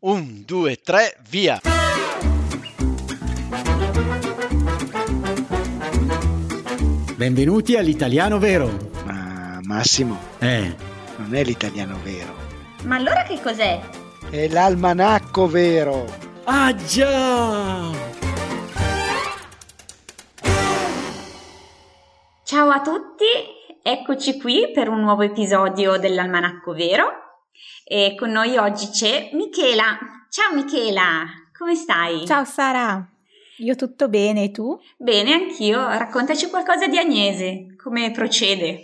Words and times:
Un, 0.00 0.44
due, 0.46 0.76
tre, 0.76 1.16
via! 1.28 1.60
Benvenuti 7.16 7.76
all'italiano 7.76 8.38
vero. 8.38 8.70
Ma 9.04 9.58
Massimo, 9.62 10.16
Eh, 10.38 10.74
non 11.16 11.34
è 11.34 11.42
l'italiano 11.42 11.98
vero, 12.02 12.32
Ma 12.84 12.96
allora 12.96 13.22
che 13.24 13.40
cos'è? 13.42 13.80
è 14.30 14.48
l'almanacco 14.48 15.46
vero. 15.48 16.04
ah 16.44 16.74
già! 16.74 17.90
Ciao 22.44 22.70
a 22.70 22.80
tutti, 22.80 23.24
eccoci 23.82 24.38
qui 24.40 24.70
per 24.72 24.88
un 24.88 25.00
nuovo 25.00 25.22
episodio 25.22 25.98
dell'Almanacco 25.98 26.72
Vero 26.72 27.27
e 27.90 28.14
con 28.18 28.30
noi 28.30 28.56
oggi 28.58 28.88
c'è 28.90 29.30
Michela. 29.32 29.96
Ciao 30.28 30.54
Michela, 30.54 31.24
come 31.56 31.74
stai? 31.74 32.26
Ciao 32.26 32.44
Sara, 32.44 33.08
io 33.58 33.74
tutto 33.76 34.10
bene 34.10 34.44
e 34.44 34.50
tu? 34.50 34.78
Bene, 34.98 35.32
anch'io. 35.32 35.78
Raccontaci 35.88 36.50
qualcosa 36.50 36.86
di 36.86 36.98
Agnese, 36.98 37.74
come 37.82 38.10
procede? 38.10 38.80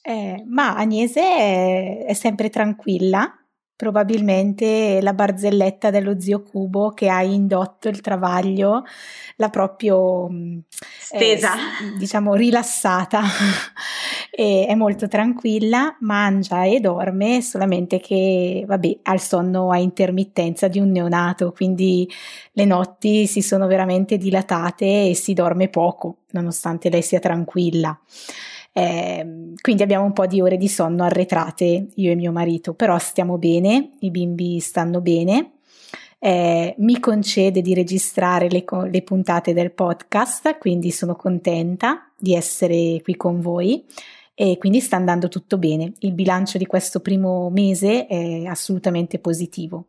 Eh, 0.00 0.44
ma 0.46 0.76
Agnese 0.76 1.20
è, 1.20 2.04
è 2.06 2.12
sempre 2.14 2.50
tranquilla, 2.50 3.36
probabilmente 3.74 5.00
la 5.02 5.12
barzelletta 5.12 5.90
dello 5.90 6.20
zio 6.20 6.42
Cubo 6.42 6.92
che 6.92 7.08
ha 7.08 7.22
indotto 7.22 7.88
il 7.88 8.00
travaglio 8.00 8.84
l'ha 9.36 9.50
proprio 9.50 10.28
Stesa. 10.98 11.54
eh, 11.54 11.58
s- 11.58 11.96
diciamo 11.98 12.34
rilassata 12.34 13.22
e 14.40 14.66
è 14.68 14.76
molto 14.76 15.08
tranquilla, 15.08 15.96
mangia 15.98 16.62
e 16.62 16.78
dorme, 16.78 17.42
solamente 17.42 17.98
che 17.98 18.62
vabbè, 18.64 18.98
ha 19.02 19.12
il 19.12 19.18
sonno 19.18 19.72
a 19.72 19.78
intermittenza 19.78 20.68
di 20.68 20.78
un 20.78 20.92
neonato, 20.92 21.50
quindi 21.50 22.08
le 22.52 22.64
notti 22.64 23.26
si 23.26 23.42
sono 23.42 23.66
veramente 23.66 24.16
dilatate 24.16 25.08
e 25.08 25.14
si 25.16 25.32
dorme 25.32 25.68
poco, 25.68 26.18
nonostante 26.30 26.88
lei 26.88 27.02
sia 27.02 27.18
tranquilla. 27.18 27.98
Eh, 28.72 29.54
quindi 29.60 29.82
abbiamo 29.82 30.04
un 30.04 30.12
po' 30.12 30.26
di 30.26 30.40
ore 30.40 30.56
di 30.56 30.68
sonno 30.68 31.02
arretrate 31.02 31.88
io 31.96 32.12
e 32.12 32.14
mio 32.14 32.30
marito, 32.30 32.74
però 32.74 32.96
stiamo 32.98 33.38
bene, 33.38 33.90
i 33.98 34.12
bimbi 34.12 34.60
stanno 34.60 35.00
bene. 35.00 35.54
Eh, 36.20 36.76
mi 36.78 37.00
concede 37.00 37.60
di 37.60 37.74
registrare 37.74 38.48
le, 38.48 38.64
le 38.88 39.02
puntate 39.02 39.52
del 39.52 39.72
podcast, 39.72 40.58
quindi 40.58 40.92
sono 40.92 41.16
contenta 41.16 42.08
di 42.16 42.34
essere 42.34 43.00
qui 43.02 43.16
con 43.16 43.40
voi 43.40 43.84
e 44.40 44.56
quindi 44.56 44.78
sta 44.78 44.94
andando 44.94 45.26
tutto 45.26 45.58
bene. 45.58 45.94
Il 45.98 46.12
bilancio 46.12 46.58
di 46.58 46.66
questo 46.66 47.00
primo 47.00 47.50
mese 47.50 48.06
è 48.06 48.44
assolutamente 48.44 49.18
positivo. 49.18 49.88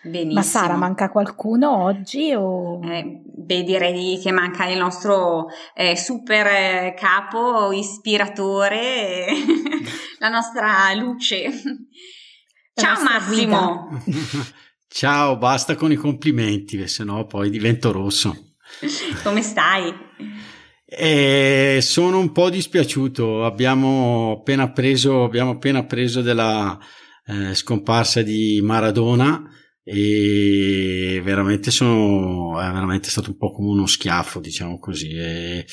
Benissimo. 0.00 0.32
Ma 0.32 0.42
Sara, 0.42 0.76
manca 0.76 1.10
qualcuno 1.10 1.82
oggi 1.82 2.32
o... 2.32 2.80
Eh, 2.82 3.20
beh, 3.22 3.62
direi 3.62 4.18
che 4.22 4.32
manca 4.32 4.66
il 4.68 4.78
nostro 4.78 5.48
eh, 5.74 5.98
super 5.98 6.46
eh, 6.46 6.94
capo, 6.96 7.72
ispiratore, 7.72 9.26
la 10.18 10.30
nostra 10.30 10.94
luce. 10.94 11.42
La 12.72 12.82
Ciao 12.82 12.94
nostra 12.94 13.18
Massimo, 13.18 14.00
Ciao, 14.88 15.36
basta 15.36 15.74
con 15.74 15.92
i 15.92 15.96
complimenti, 15.96 16.88
se 16.88 17.04
no 17.04 17.26
poi 17.26 17.50
divento 17.50 17.92
rosso. 17.92 18.54
come 19.22 19.42
stai? 19.42 19.92
E 20.96 21.80
sono 21.82 22.18
un 22.18 22.30
po' 22.30 22.50
dispiaciuto, 22.50 23.44
abbiamo 23.44 24.36
appena 24.38 24.70
preso, 24.70 25.24
abbiamo 25.24 25.52
appena 25.52 25.84
preso 25.84 26.22
della 26.22 26.78
eh, 27.26 27.54
scomparsa 27.54 28.22
di 28.22 28.60
Maradona 28.62 29.42
e 29.82 31.20
veramente 31.22 31.70
sono, 31.70 32.60
è 32.60 32.70
veramente 32.70 33.10
stato 33.10 33.30
un 33.30 33.36
po' 33.36 33.52
come 33.52 33.70
uno 33.70 33.86
schiaffo, 33.86 34.40
diciamo 34.40 34.78
così. 34.78 35.10
E 35.10 35.66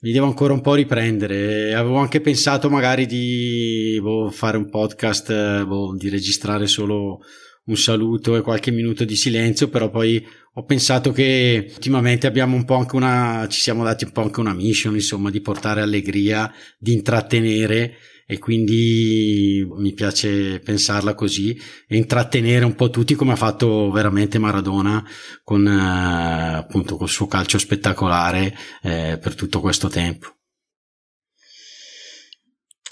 mi 0.00 0.12
devo 0.12 0.26
ancora 0.26 0.52
un 0.52 0.60
po' 0.60 0.74
riprendere. 0.74 1.74
Avevo 1.74 1.96
anche 1.96 2.20
pensato 2.20 2.70
magari 2.70 3.06
di 3.06 3.98
boh, 4.00 4.30
fare 4.30 4.56
un 4.56 4.70
podcast, 4.70 5.64
boh, 5.64 5.96
di 5.96 6.08
registrare 6.08 6.66
solo 6.66 7.20
un 7.66 7.76
saluto 7.76 8.36
e 8.36 8.42
qualche 8.42 8.70
minuto 8.70 9.04
di 9.04 9.16
silenzio, 9.16 9.68
però 9.68 9.90
poi 9.90 10.24
ho 10.54 10.64
pensato 10.64 11.12
che 11.12 11.70
ultimamente 11.74 12.26
abbiamo 12.26 12.56
un 12.56 12.64
po' 12.64 12.76
anche 12.76 12.96
una, 12.96 13.46
ci 13.48 13.60
siamo 13.60 13.84
dati 13.84 14.04
un 14.04 14.12
po' 14.12 14.22
anche 14.22 14.40
una 14.40 14.54
mission, 14.54 14.94
insomma, 14.94 15.30
di 15.30 15.40
portare 15.40 15.80
allegria, 15.80 16.52
di 16.78 16.92
intrattenere 16.92 17.96
e 18.28 18.38
quindi 18.38 19.64
mi 19.76 19.92
piace 19.92 20.58
pensarla 20.58 21.14
così 21.14 21.56
e 21.86 21.96
intrattenere 21.96 22.64
un 22.64 22.74
po' 22.74 22.90
tutti 22.90 23.14
come 23.14 23.32
ha 23.32 23.36
fatto 23.36 23.88
veramente 23.92 24.38
Maradona 24.38 25.04
con 25.44 25.64
eh, 25.64 26.54
appunto 26.56 26.96
col 26.96 27.08
suo 27.08 27.28
calcio 27.28 27.58
spettacolare 27.58 28.52
eh, 28.82 29.18
per 29.20 29.34
tutto 29.36 29.60
questo 29.60 29.88
tempo. 29.88 30.34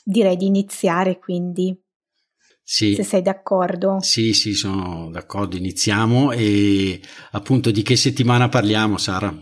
Direi 0.05 0.37
di 0.37 0.47
iniziare 0.47 1.19
quindi, 1.19 1.77
Sì. 2.67 2.95
se 2.95 3.05
sei 3.05 3.21
d'accordo. 3.21 3.99
Sì, 4.01 4.33
sì, 4.33 4.55
sono 4.55 5.11
d'accordo, 5.11 5.57
iniziamo 5.57 6.33
e 6.33 7.01
appunto 7.33 7.71
di 7.71 7.83
che 7.83 7.95
settimana 7.95 8.49
parliamo, 8.49 8.97
Sara? 8.97 9.37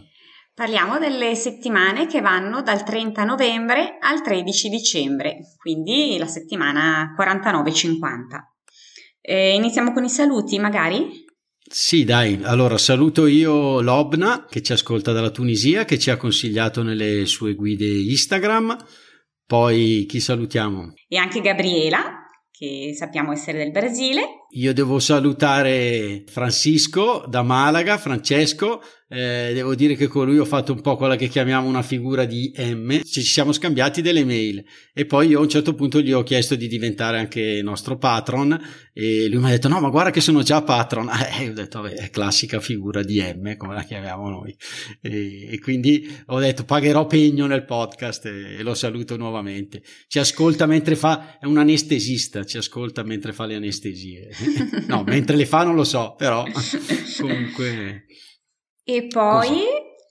Parliamo 0.54 0.98
delle 0.98 1.34
settimane 1.34 2.06
che 2.06 2.20
vanno 2.20 2.62
dal 2.62 2.84
30 2.84 3.24
novembre 3.24 3.96
al 4.00 4.20
13 4.20 4.68
dicembre, 4.68 5.38
quindi 5.56 6.16
la 6.18 6.26
settimana 6.26 7.14
49-50. 7.16 7.98
Eh, 9.20 9.54
iniziamo 9.54 9.92
con 9.92 10.04
i 10.04 10.10
saluti, 10.10 10.58
magari? 10.58 11.24
Sì, 11.58 12.04
dai, 12.04 12.38
allora 12.42 12.76
saluto 12.76 13.26
io 13.26 13.80
Lobna 13.80 14.44
che 14.44 14.60
ci 14.62 14.72
ascolta 14.72 15.12
dalla 15.12 15.30
Tunisia, 15.30 15.86
che 15.86 15.98
ci 15.98 16.10
ha 16.10 16.18
consigliato 16.18 16.82
nelle 16.82 17.24
sue 17.24 17.54
guide 17.54 17.86
Instagram. 17.86 18.76
Poi 19.46 20.04
chi 20.06 20.20
salutiamo? 20.20 20.92
E 21.08 21.16
anche 21.16 21.40
Gabriela, 21.40 22.21
che 22.62 22.94
sappiamo 22.94 23.32
essere 23.32 23.58
del 23.58 23.72
Brasile. 23.72 24.41
Io 24.54 24.74
devo 24.74 24.98
salutare 24.98 26.24
Francisco 26.26 27.24
da 27.26 27.42
Malaga, 27.42 27.96
Francesco. 27.96 28.82
Eh, 29.08 29.52
devo 29.54 29.74
dire 29.74 29.94
che 29.94 30.08
con 30.08 30.26
lui 30.26 30.38
ho 30.38 30.44
fatto 30.44 30.72
un 30.72 30.80
po' 30.80 30.96
quella 30.96 31.16
che 31.16 31.28
chiamiamo 31.28 31.68
una 31.68 31.82
figura 31.82 32.24
di 32.24 32.52
M. 32.56 33.00
Ci 33.02 33.22
siamo 33.22 33.52
scambiati 33.52 34.02
delle 34.02 34.24
mail 34.24 34.62
e 34.94 35.06
poi 35.06 35.28
io 35.28 35.38
a 35.38 35.42
un 35.42 35.48
certo 35.48 35.74
punto 35.74 36.00
gli 36.00 36.12
ho 36.12 36.22
chiesto 36.22 36.54
di 36.54 36.68
diventare 36.68 37.18
anche 37.18 37.60
nostro 37.62 37.96
patron 37.96 38.58
e 38.94 39.26
lui 39.28 39.40
mi 39.40 39.46
ha 39.46 39.50
detto 39.50 39.68
no 39.68 39.80
ma 39.80 39.88
guarda 39.88 40.10
che 40.10 40.20
sono 40.20 40.42
già 40.42 40.60
patron 40.62 41.08
e 41.40 41.48
ho 41.48 41.52
detto 41.54 41.80
vabbè 41.80 42.10
classica 42.10 42.60
figura 42.60 43.02
di 43.02 43.22
M 43.22 43.56
come 43.56 43.74
la 43.74 43.84
chiamiamo 43.84 44.28
noi 44.28 44.54
e, 45.00 45.50
e 45.50 45.58
quindi 45.60 46.14
ho 46.26 46.38
detto 46.38 46.64
pagherò 46.64 47.06
pegno 47.06 47.46
nel 47.46 47.64
podcast 47.64 48.26
e, 48.26 48.56
e 48.58 48.62
lo 48.62 48.74
saluto 48.74 49.16
nuovamente 49.16 49.82
ci 50.08 50.18
ascolta 50.18 50.66
mentre 50.66 50.94
fa 50.94 51.38
è 51.38 51.46
un 51.46 51.56
anestesista 51.56 52.44
ci 52.44 52.58
ascolta 52.58 53.02
mentre 53.02 53.32
fa 53.32 53.46
le 53.46 53.54
anestesie 53.54 54.28
no 54.86 55.02
mentre 55.04 55.36
le 55.36 55.46
fa 55.46 55.64
non 55.64 55.74
lo 55.74 55.84
so 55.84 56.14
però 56.16 56.44
comunque 57.20 58.04
E 58.84 59.06
poi 59.06 59.48
Così. 59.48 59.60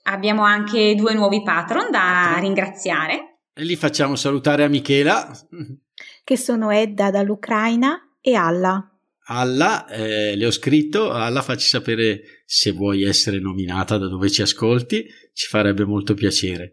abbiamo 0.04 0.42
anche 0.42 0.94
due 0.94 1.14
nuovi 1.14 1.42
patron 1.42 1.90
da 1.90 1.98
Patron. 2.24 2.40
ringraziare. 2.42 3.38
e 3.54 3.64
li 3.64 3.76
facciamo 3.76 4.16
salutare 4.16 4.64
a 4.64 4.68
Michela 4.68 5.30
che 6.24 6.36
sono 6.36 6.70
Edda 6.70 7.10
dall'Ucraina 7.10 7.98
e 8.20 8.34
Alla. 8.34 8.86
Alla, 9.26 9.86
eh, 9.88 10.34
le 10.36 10.46
ho 10.46 10.50
scritto, 10.50 11.10
Alla 11.12 11.42
facci 11.42 11.66
sapere 11.68 12.42
se 12.44 12.72
vuoi 12.72 13.04
essere 13.04 13.38
nominata 13.38 13.96
da 13.98 14.08
dove 14.08 14.28
ci 14.30 14.42
ascolti, 14.42 15.06
ci 15.32 15.46
farebbe 15.46 15.84
molto 15.84 16.14
piacere. 16.14 16.72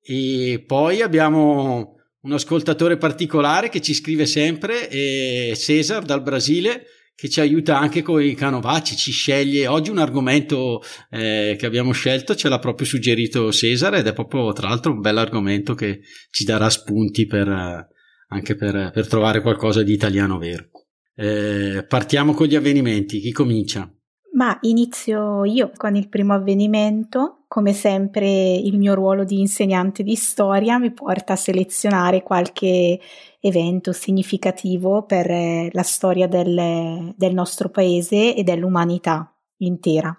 E 0.00 0.62
poi 0.66 1.02
abbiamo 1.02 1.95
un 2.26 2.32
ascoltatore 2.32 2.96
particolare 2.96 3.68
che 3.68 3.80
ci 3.80 3.94
scrive 3.94 4.26
sempre, 4.26 4.88
è 4.88 5.54
Cesar 5.54 6.04
dal 6.04 6.22
Brasile, 6.22 6.86
che 7.14 7.28
ci 7.28 7.40
aiuta 7.40 7.78
anche 7.78 8.02
con 8.02 8.20
i 8.20 8.34
canovacci, 8.34 8.96
ci 8.96 9.12
sceglie 9.12 9.68
oggi 9.68 9.90
un 9.90 9.98
argomento 9.98 10.82
eh, 11.08 11.54
che 11.56 11.66
abbiamo 11.66 11.92
scelto, 11.92 12.34
ce 12.34 12.48
l'ha 12.48 12.58
proprio 12.58 12.84
suggerito 12.84 13.52
Cesar 13.52 13.94
ed 13.94 14.08
è 14.08 14.12
proprio 14.12 14.52
tra 14.52 14.68
l'altro 14.68 14.92
un 14.92 15.00
bel 15.00 15.16
argomento 15.16 15.74
che 15.74 16.00
ci 16.30 16.44
darà 16.44 16.68
spunti 16.68 17.26
per, 17.26 17.48
eh, 17.48 17.86
anche 18.28 18.56
per, 18.56 18.90
per 18.92 19.06
trovare 19.06 19.40
qualcosa 19.40 19.84
di 19.84 19.92
italiano 19.92 20.36
vero. 20.36 20.68
Eh, 21.14 21.86
partiamo 21.88 22.34
con 22.34 22.48
gli 22.48 22.56
avvenimenti. 22.56 23.20
Chi 23.20 23.30
comincia? 23.30 23.88
Ma 24.36 24.58
inizio 24.62 25.44
io 25.44 25.70
con 25.76 25.96
il 25.96 26.08
primo 26.08 26.34
avvenimento. 26.34 27.44
Come 27.48 27.72
sempre, 27.72 28.54
il 28.54 28.76
mio 28.76 28.92
ruolo 28.94 29.24
di 29.24 29.40
insegnante 29.40 30.02
di 30.02 30.14
storia 30.14 30.78
mi 30.78 30.90
porta 30.92 31.32
a 31.32 31.36
selezionare 31.36 32.22
qualche 32.22 33.00
evento 33.40 33.92
significativo 33.92 35.04
per 35.04 35.30
eh, 35.30 35.70
la 35.72 35.82
storia 35.82 36.28
del, 36.28 37.14
del 37.16 37.32
nostro 37.32 37.70
paese 37.70 38.34
e 38.34 38.42
dell'umanità 38.42 39.32
intera. 39.58 40.14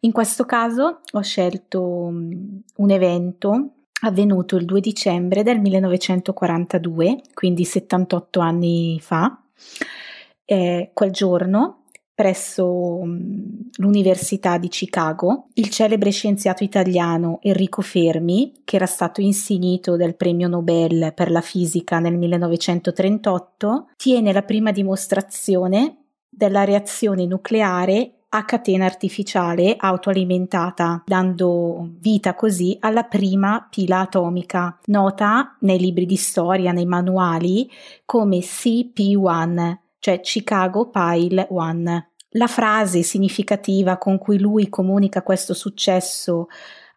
In 0.00 0.12
questo 0.12 0.44
caso 0.44 1.00
ho 1.10 1.20
scelto 1.20 2.08
mm, 2.08 2.58
un 2.76 2.90
evento 2.90 3.70
avvenuto 4.02 4.56
il 4.56 4.64
2 4.64 4.80
dicembre 4.80 5.42
del 5.42 5.58
1942, 5.58 7.20
quindi 7.34 7.64
78 7.64 8.38
anni 8.38 9.00
fa. 9.00 9.42
Eh, 10.44 10.90
quel 10.92 11.10
giorno 11.10 11.79
presso 12.20 13.00
l'Università 13.76 14.58
di 14.58 14.68
Chicago, 14.68 15.46
il 15.54 15.70
celebre 15.70 16.10
scienziato 16.10 16.62
italiano 16.62 17.38
Enrico 17.40 17.80
Fermi, 17.80 18.60
che 18.62 18.76
era 18.76 18.84
stato 18.84 19.22
insignito 19.22 19.96
del 19.96 20.14
premio 20.16 20.46
Nobel 20.46 21.14
per 21.14 21.30
la 21.30 21.40
fisica 21.40 21.98
nel 21.98 22.18
1938, 22.18 23.92
tiene 23.96 24.34
la 24.34 24.42
prima 24.42 24.70
dimostrazione 24.70 26.08
della 26.28 26.64
reazione 26.64 27.24
nucleare 27.24 28.16
a 28.28 28.44
catena 28.44 28.84
artificiale 28.84 29.76
autoalimentata, 29.78 31.04
dando 31.06 31.88
vita 32.00 32.34
così 32.34 32.76
alla 32.80 33.04
prima 33.04 33.66
pila 33.70 34.00
atomica, 34.00 34.78
nota 34.88 35.56
nei 35.60 35.78
libri 35.78 36.04
di 36.04 36.16
storia, 36.16 36.72
nei 36.72 36.84
manuali, 36.84 37.66
come 38.04 38.40
CP1, 38.40 39.76
cioè 40.00 40.20
Chicago 40.20 40.90
Pile 40.90 41.46
1. 41.48 42.09
La 42.34 42.46
frase 42.46 43.02
significativa 43.02 43.98
con 43.98 44.16
cui 44.18 44.38
lui 44.38 44.68
comunica 44.68 45.22
questo 45.22 45.52
successo 45.52 46.46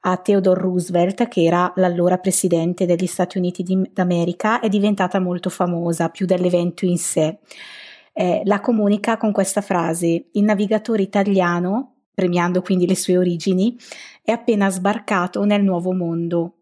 a 0.02 0.18
Theodore 0.18 0.60
Roosevelt, 0.62 1.28
che 1.28 1.44
era 1.44 1.74
l'allora 1.78 2.20
presidente 2.20 2.86
degli 2.86 3.08
Stati 3.08 3.40
Uniti 3.40 3.64
d'America, 3.92 4.60
è 4.60 4.70
diventata 4.70 5.20
molto 5.20 5.50
famosa, 5.50 6.10
più 6.10 6.28
dell'evento 6.28 6.86
in 6.86 7.00
sé. 7.00 7.40
Eh, 8.14 8.42
la 8.44 8.60
comunica 8.60 9.18
con 9.18 9.32
questa 9.32 9.62
frase: 9.62 10.26
Il 10.34 10.44
navigatore 10.44 11.02
italiano, 11.02 11.94
premiando 12.14 12.62
quindi 12.62 12.86
le 12.86 12.96
sue 12.96 13.18
origini, 13.18 13.76
è 14.22 14.32
appena 14.32 14.70
sbarcato 14.70 15.44
nel 15.46 15.64
nuovo 15.64 15.94
mondo. 15.94 16.58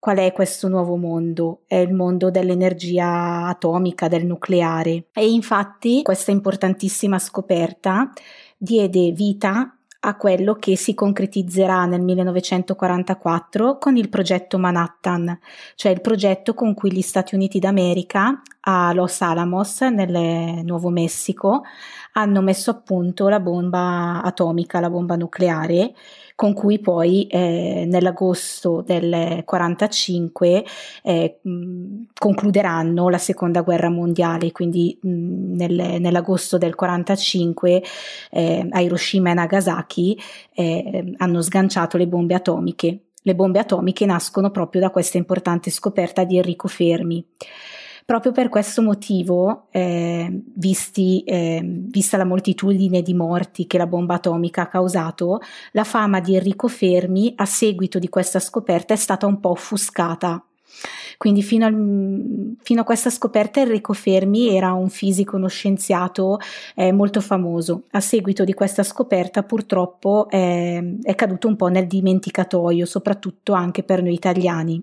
Qual 0.00 0.18
è 0.18 0.32
questo 0.32 0.68
nuovo 0.68 0.94
mondo? 0.94 1.62
È 1.66 1.74
il 1.74 1.92
mondo 1.92 2.30
dell'energia 2.30 3.46
atomica, 3.46 4.06
del 4.06 4.26
nucleare. 4.26 5.06
E 5.12 5.28
infatti 5.28 6.02
questa 6.02 6.30
importantissima 6.30 7.18
scoperta 7.18 8.12
diede 8.56 9.10
vita 9.10 9.76
a 10.00 10.16
quello 10.16 10.54
che 10.54 10.76
si 10.76 10.94
concretizzerà 10.94 11.84
nel 11.86 12.02
1944 12.02 13.78
con 13.78 13.96
il 13.96 14.08
progetto 14.08 14.56
Manhattan, 14.56 15.36
cioè 15.74 15.90
il 15.90 16.00
progetto 16.00 16.54
con 16.54 16.74
cui 16.74 16.92
gli 16.92 17.02
Stati 17.02 17.34
Uniti 17.34 17.58
d'America 17.58 18.40
a 18.70 18.92
Los 18.92 19.22
Alamos, 19.22 19.80
nel 19.80 20.62
Nuovo 20.62 20.90
Messico, 20.90 21.62
hanno 22.12 22.42
messo 22.42 22.70
a 22.70 22.74
punto 22.74 23.28
la 23.28 23.40
bomba 23.40 24.20
atomica, 24.22 24.78
la 24.78 24.90
bomba 24.90 25.16
nucleare, 25.16 25.94
con 26.34 26.52
cui 26.52 26.78
poi 26.78 27.26
eh, 27.28 27.84
nell'agosto 27.88 28.82
del 28.82 29.42
45 29.44 30.64
eh, 31.02 31.40
concluderanno 32.12 33.08
la 33.08 33.16
seconda 33.16 33.62
guerra 33.62 33.88
mondiale, 33.88 34.52
quindi 34.52 34.98
mh, 35.00 35.54
nel, 35.56 36.00
nell'agosto 36.00 36.58
del 36.58 36.74
45 36.74 37.82
eh, 38.30 38.68
a 38.70 38.80
Hiroshima 38.80 39.30
e 39.30 39.34
Nagasaki 39.34 40.20
eh, 40.52 41.14
hanno 41.16 41.40
sganciato 41.40 41.96
le 41.96 42.06
bombe 42.06 42.34
atomiche. 42.34 43.04
Le 43.22 43.34
bombe 43.34 43.60
atomiche 43.60 44.04
nascono 44.04 44.50
proprio 44.50 44.82
da 44.82 44.90
questa 44.90 45.16
importante 45.16 45.70
scoperta 45.70 46.24
di 46.24 46.36
Enrico 46.36 46.68
Fermi. 46.68 47.24
Proprio 48.08 48.32
per 48.32 48.48
questo 48.48 48.80
motivo, 48.80 49.66
eh, 49.70 50.42
visti, 50.54 51.22
eh, 51.24 51.60
vista 51.62 52.16
la 52.16 52.24
moltitudine 52.24 53.02
di 53.02 53.12
morti 53.12 53.66
che 53.66 53.76
la 53.76 53.86
bomba 53.86 54.14
atomica 54.14 54.62
ha 54.62 54.66
causato, 54.66 55.40
la 55.72 55.84
fama 55.84 56.18
di 56.18 56.34
Enrico 56.34 56.68
Fermi 56.68 57.34
a 57.36 57.44
seguito 57.44 57.98
di 57.98 58.08
questa 58.08 58.40
scoperta 58.40 58.94
è 58.94 58.96
stata 58.96 59.26
un 59.26 59.40
po' 59.40 59.50
offuscata. 59.50 60.42
Quindi 61.18 61.42
fino, 61.42 61.66
al, 61.66 62.56
fino, 62.62 62.80
a 62.80 62.84
questa 62.84 63.10
scoperta 63.10 63.60
Enrico 63.60 63.92
Fermi 63.92 64.56
era 64.56 64.72
un 64.72 64.88
fisico, 64.88 65.36
uno 65.36 65.48
scienziato 65.48 66.38
eh, 66.76 66.92
molto 66.92 67.20
famoso. 67.20 67.88
A 67.90 68.00
seguito 68.00 68.42
di 68.42 68.54
questa 68.54 68.84
scoperta 68.84 69.42
purtroppo 69.42 70.30
eh, 70.30 70.96
è 71.02 71.14
caduto 71.14 71.46
un 71.46 71.56
po' 71.56 71.66
nel 71.66 71.86
dimenticatoio, 71.86 72.86
soprattutto 72.86 73.52
anche 73.52 73.82
per 73.82 74.02
noi 74.02 74.14
italiani. 74.14 74.82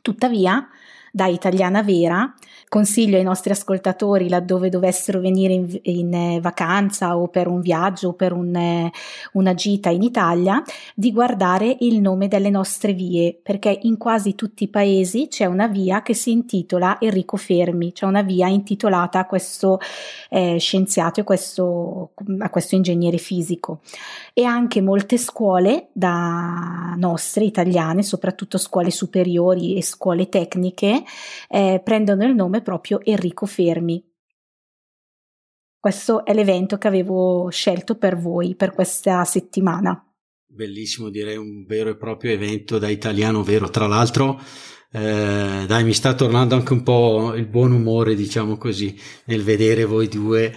Tuttavia, 0.00 0.68
da 1.16 1.28
italiana 1.28 1.82
vera. 1.82 2.30
Consiglio 2.68 3.16
ai 3.16 3.22
nostri 3.22 3.52
ascoltatori, 3.52 4.28
laddove 4.28 4.68
dovessero 4.68 5.18
venire 5.18 5.54
in, 5.54 5.80
in 5.84 6.12
eh, 6.12 6.40
vacanza 6.40 7.16
o 7.16 7.28
per 7.28 7.46
un 7.46 7.62
viaggio 7.62 8.08
o 8.08 8.12
per 8.12 8.32
un, 8.32 8.54
eh, 8.54 8.92
una 9.32 9.54
gita 9.54 9.88
in 9.88 10.02
Italia, 10.02 10.62
di 10.94 11.10
guardare 11.12 11.74
il 11.80 12.02
nome 12.02 12.28
delle 12.28 12.50
nostre 12.50 12.92
vie, 12.92 13.38
perché 13.42 13.78
in 13.84 13.96
quasi 13.96 14.34
tutti 14.34 14.64
i 14.64 14.68
paesi 14.68 15.28
c'è 15.28 15.46
una 15.46 15.68
via 15.68 16.02
che 16.02 16.12
si 16.12 16.32
intitola 16.32 16.98
Enrico 17.00 17.38
Fermi, 17.38 17.92
c'è 17.92 18.04
una 18.04 18.22
via 18.22 18.48
intitolata 18.48 19.20
a 19.20 19.26
questo 19.26 19.78
eh, 20.28 20.58
scienziato 20.58 21.20
e 21.20 21.24
questo, 21.24 22.10
a 22.40 22.50
questo 22.50 22.74
ingegnere 22.74 23.16
fisico. 23.16 23.80
E 24.34 24.44
anche 24.44 24.82
molte 24.82 25.16
scuole 25.16 25.88
da 25.92 26.94
nostre 26.98 27.44
italiane, 27.44 28.02
soprattutto 28.02 28.58
scuole 28.58 28.90
superiori 28.90 29.76
e 29.76 29.82
scuole 29.82 30.28
tecniche, 30.28 31.04
eh, 31.48 31.80
prendono 31.82 32.24
il 32.24 32.34
nome 32.34 32.62
proprio 32.62 33.00
Enrico 33.02 33.46
Fermi. 33.46 34.02
Questo 35.78 36.24
è 36.24 36.34
l'evento 36.34 36.78
che 36.78 36.88
avevo 36.88 37.48
scelto 37.50 37.96
per 37.96 38.16
voi 38.16 38.56
per 38.56 38.72
questa 38.72 39.24
settimana. 39.24 40.00
Bellissimo, 40.48 41.10
direi 41.10 41.36
un 41.36 41.64
vero 41.66 41.90
e 41.90 41.96
proprio 41.96 42.32
evento 42.32 42.78
da 42.78 42.88
italiano 42.88 43.42
vero. 43.42 43.68
Tra 43.68 43.86
l'altro, 43.86 44.40
eh, 44.90 45.64
dai, 45.66 45.84
mi 45.84 45.92
sta 45.92 46.14
tornando 46.14 46.54
anche 46.54 46.72
un 46.72 46.82
po' 46.82 47.34
il 47.34 47.46
buon 47.46 47.72
umore, 47.72 48.14
diciamo 48.14 48.56
così, 48.56 48.98
nel 49.26 49.42
vedere 49.42 49.84
voi 49.84 50.08
due 50.08 50.54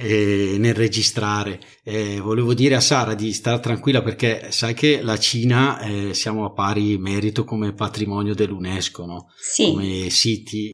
e 0.00 0.56
nel 0.58 0.74
registrare. 0.74 1.60
Eh, 1.84 2.18
volevo 2.20 2.54
dire 2.54 2.74
a 2.74 2.80
Sara 2.80 3.14
di 3.14 3.32
stare 3.34 3.60
tranquilla 3.60 4.02
perché 4.02 4.46
sai 4.50 4.72
che 4.72 5.02
la 5.02 5.18
Cina 5.18 5.78
eh, 5.80 6.14
siamo 6.14 6.46
a 6.46 6.52
pari 6.52 6.96
merito 6.96 7.44
come 7.44 7.74
patrimonio 7.74 8.34
dell'UNESCO, 8.34 9.04
no? 9.04 9.26
Sì. 9.38 9.72
come 9.72 10.08
siti. 10.08 10.72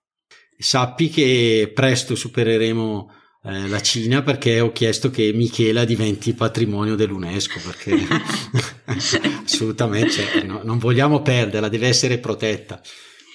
Sappi 0.58 1.11
che 1.11 1.70
presto 1.75 2.14
supereremo 2.14 3.11
eh, 3.43 3.69
la 3.69 3.81
Cina 3.81 4.23
perché 4.23 4.61
ho 4.61 4.70
chiesto 4.70 5.11
che 5.11 5.32
Michela 5.32 5.84
diventi 5.84 6.32
patrimonio 6.32 6.94
dell'UNESCO 6.94 7.61
perché 7.64 7.96
assolutamente 9.44 10.11
cioè, 10.12 10.43
no, 10.44 10.61
non 10.62 10.79
vogliamo 10.79 11.20
perderla, 11.20 11.69
deve 11.69 11.88
essere 11.88 12.19
protetta. 12.19 12.81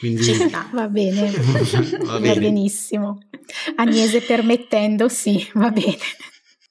Quindi... 0.01 0.31
Va 0.71 0.87
bene, 0.87 1.29
va, 2.01 2.19
bene. 2.19 2.33
va 2.33 2.39
benissimo. 2.39 3.19
Agnese 3.75 4.21
permettendo, 4.21 5.07
sì, 5.09 5.47
va 5.53 5.69
bene. 5.69 5.99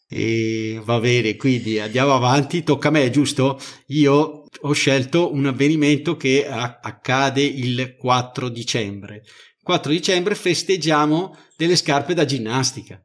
E 0.09 0.81
va 0.83 0.99
bene, 0.99 1.37
quindi 1.37 1.79
andiamo 1.79 2.13
avanti, 2.13 2.65
tocca 2.65 2.89
a 2.89 2.91
me, 2.91 3.09
giusto? 3.11 3.61
Io 3.87 4.47
ho 4.63 4.73
scelto 4.73 5.33
un 5.33 5.47
avvenimento 5.47 6.17
che 6.17 6.45
accade 6.49 7.43
il 7.43 7.95
4 7.97 8.49
dicembre. 8.49 9.23
4 9.63 9.93
dicembre 9.93 10.35
festeggiamo 10.35 11.37
delle 11.57 11.77
scarpe 11.77 12.15
da 12.15 12.25
ginnastica. 12.25 13.01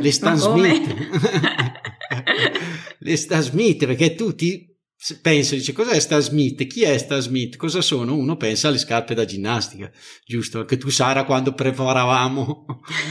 Le 0.00 0.12
Stan 0.12 0.36
Smith. 0.36 0.94
le 2.98 3.16
Stan 3.16 3.42
Smith, 3.42 3.86
perché 3.86 4.14
tutti 4.14 4.72
penso, 5.20 5.54
dice 5.54 5.72
cos'è 5.72 5.98
Stan 6.00 6.20
Smith? 6.20 6.66
Chi 6.66 6.82
è 6.82 6.96
Stan 6.96 7.20
Smith? 7.20 7.56
Cosa 7.56 7.80
sono? 7.80 8.14
Uno 8.14 8.36
pensa 8.36 8.68
alle 8.68 8.78
scarpe 8.78 9.14
da 9.14 9.24
ginnastica, 9.24 9.90
giusto? 10.24 10.60
Anche 10.60 10.78
tu 10.78 10.88
Sara 10.88 11.24
quando 11.24 11.52
preparavamo 11.52 12.66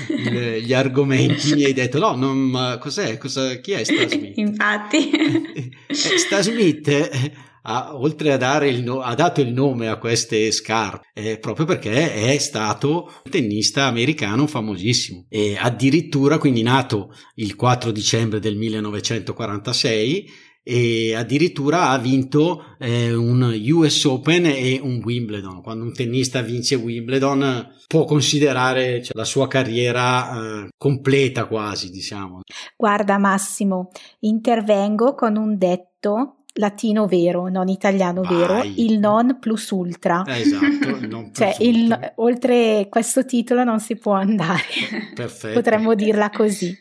gli 0.60 0.74
argomenti 0.74 1.54
mi 1.54 1.66
hai 1.66 1.74
detto 1.74 2.00
no, 2.00 2.16
non, 2.16 2.78
cos'è? 2.80 3.18
Cosa, 3.18 3.56
chi 3.56 3.72
è 3.72 3.84
Stan 3.84 4.10
Smith? 4.10 4.38
Infatti. 4.38 5.10
Eh, 5.10 5.72
Stan 5.94 6.42
Smith 6.42 6.88
eh, 6.88 7.32
ha, 7.64 7.96
oltre 7.96 8.32
a 8.32 8.38
dare 8.38 8.70
il 8.70 8.84
no, 8.84 9.02
ha 9.02 9.14
dato 9.16 9.42
il 9.42 9.54
nome 9.54 9.88
a 9.88 9.98
queste 9.98 10.52
scarpe 10.52 11.08
eh, 11.14 11.38
proprio 11.38 11.66
perché 11.66 12.14
è 12.14 12.38
stato 12.38 13.12
un 13.24 13.32
tennista 13.32 13.86
americano 13.86 14.48
famosissimo 14.48 15.26
e 15.30 15.56
addirittura 15.60 16.38
quindi 16.38 16.62
nato 16.62 17.14
il 17.36 17.56
4 17.56 17.92
dicembre 17.92 18.40
del 18.40 18.56
1946 18.56 20.32
e 20.64 21.14
addirittura 21.14 21.90
ha 21.90 21.98
vinto 21.98 22.76
eh, 22.80 23.14
un 23.14 23.42
US 23.68 24.06
Open 24.06 24.46
e 24.46 24.80
un 24.82 25.02
Wimbledon. 25.04 25.62
Quando 25.62 25.84
un 25.84 25.94
tennista 25.94 26.42
vince 26.42 26.76
Wimbledon 26.76 27.76
può 27.88 28.06
considerare 28.06 29.04
cioè, 29.04 29.12
la 29.16 29.26
sua 29.26 29.48
carriera 29.48 30.64
eh, 30.64 30.70
completa 30.78 31.46
quasi, 31.46 31.90
diciamo. 31.90 32.42
Guarda 32.78 33.18
Massimo, 33.18 33.92
intervengo 34.20 35.14
con 35.16 35.36
un 35.36 35.58
detto 35.58 36.38
latino 36.54 37.08
vero, 37.08 37.50
non 37.50 37.68
italiano 37.68 38.22
Vai. 38.22 38.36
vero, 38.36 38.64
il 38.64 39.00
non 39.00 39.38
plus 39.40 39.70
ultra. 39.72 40.24
Eh, 40.26 40.42
esatto, 40.42 40.90
il 40.90 41.08
non 41.10 41.30
plus 41.32 41.38
cioè, 41.38 41.56
il, 41.60 42.14
oltre 42.16 42.88
questo 42.90 43.26
titolo 43.26 43.64
non 43.64 43.80
si 43.80 43.98
può 43.98 44.14
andare. 44.14 44.64
Perfetto. 45.14 45.54
Potremmo 45.54 45.94
dirla 45.94 46.30
così. 46.30 46.74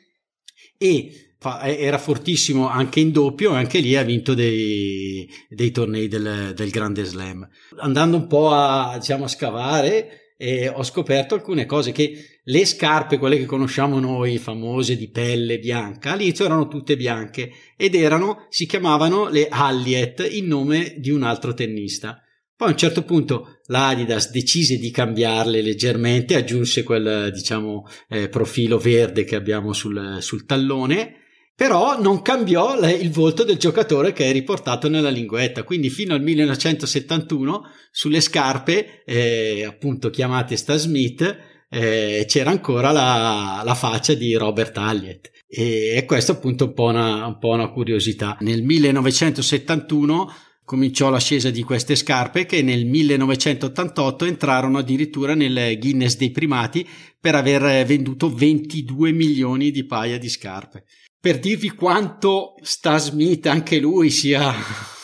E 0.79 1.32
era 1.65 1.99
fortissimo 1.99 2.69
anche 2.69 3.01
in 3.01 3.13
doppio 3.13 3.53
e 3.53 3.57
anche 3.57 3.81
lì 3.81 3.97
ha 3.97 4.03
vinto 4.03 4.35
dei, 4.35 5.29
dei 5.49 5.71
tornei 5.71 6.09
del, 6.09 6.53
del, 6.55 6.71
Grande 6.71 7.05
Slam. 7.05 7.49
Andando 7.79 8.17
un 8.17 8.27
po' 8.27 8.51
a, 8.51 8.97
diciamo, 8.99 9.25
a 9.25 9.29
scavare, 9.29 10.23
e 10.43 10.69
ho 10.69 10.83
scoperto 10.83 11.37
alcune 11.37 11.67
cose 11.67 11.93
che 11.93 12.41
le 12.43 12.67
scarpe, 12.67 13.19
quelle 13.19 13.39
che 13.39 13.47
conosciamo 13.47 14.01
noi, 14.01 14.39
famose 14.39 14.97
di 14.97 15.09
pelle 15.09 15.61
bianca, 15.61 16.13
all'inizio 16.13 16.45
erano 16.45 16.67
tutte 16.67 16.97
bianche 16.97 17.53
ed 17.77 17.95
erano, 17.95 18.47
si 18.49 18.67
chiamavano 18.67 19.29
le 19.29 19.47
Alliet 19.49 20.27
in 20.29 20.49
nome 20.49 20.97
di 20.99 21.11
un 21.11 21.23
altro 21.23 21.55
tennista. 21.55 22.21
Poi 22.57 22.67
a 22.67 22.73
un 22.73 22.77
certo 22.77 23.05
punto 23.05 23.61
l'Adidas 23.67 24.33
decise 24.33 24.79
di 24.79 24.91
cambiarle 24.91 25.63
leggermente, 25.63 26.35
aggiunse 26.35 26.83
quel 26.83 27.31
diciamo 27.33 27.87
eh, 28.09 28.29
profilo 28.29 28.79
verde 28.79 29.23
che 29.23 29.37
abbiamo 29.37 29.73
sul, 29.73 30.19
sul 30.21 30.45
tallone 30.45 31.22
però 31.63 31.97
non 32.01 32.23
cambiò 32.23 32.77
il 32.89 33.13
volto 33.13 33.45
del 33.45 33.57
giocatore 33.57 34.13
che 34.13 34.29
è 34.29 34.33
riportato 34.33 34.89
nella 34.89 35.11
linguetta. 35.11 35.63
Quindi 35.63 35.91
fino 35.91 36.13
al 36.13 36.21
1971 36.21 37.71
sulle 37.93 38.21
scarpe, 38.21 39.05
eh, 39.05 39.65
appunto 39.65 40.11
chiamate 40.11 40.57
Stan 40.57 40.77
Smith, 40.77 41.39
eh, 41.71 42.25
c'era 42.27 42.51
ancora 42.51 42.91
la, 42.91 43.63
la, 43.65 43.75
faccia 43.77 44.15
di 44.15 44.35
Robert 44.35 44.77
Alliet. 44.77 45.31
E, 45.47 46.03
questo 46.05 46.33
appunto 46.33 46.65
un 46.65 46.75
po' 46.75 46.87
una, 46.87 47.27
un 47.27 47.39
po' 47.39 47.51
una 47.51 47.69
curiosità. 47.69 48.37
Nel 48.41 48.65
1971 48.65 50.35
cominciò 50.73 51.11
l'ascesa 51.11 51.51
di 51.51 51.63
queste 51.63 51.97
scarpe 51.97 52.47
che 52.47 52.63
nel 52.63 52.87
1988 52.87 54.25
entrarono 54.25 54.79
addirittura 54.79 55.35
nel 55.35 55.79
Guinness 55.79 56.17
dei 56.17 56.31
primati 56.31 56.89
per 57.21 57.35
aver 57.35 57.85
venduto 57.85 58.35
22 58.35 59.13
milioni 59.13 59.71
di 59.71 59.85
paia 59.85 60.17
di 60.17 60.31
scarpe 60.31 60.85
per 61.21 61.39
dirvi 61.39 61.69
quanto 61.69 62.55
Stan 62.63 62.99
Smith, 62.99 63.47
anche 63.47 63.79
lui, 63.79 64.09
sia 64.09 64.51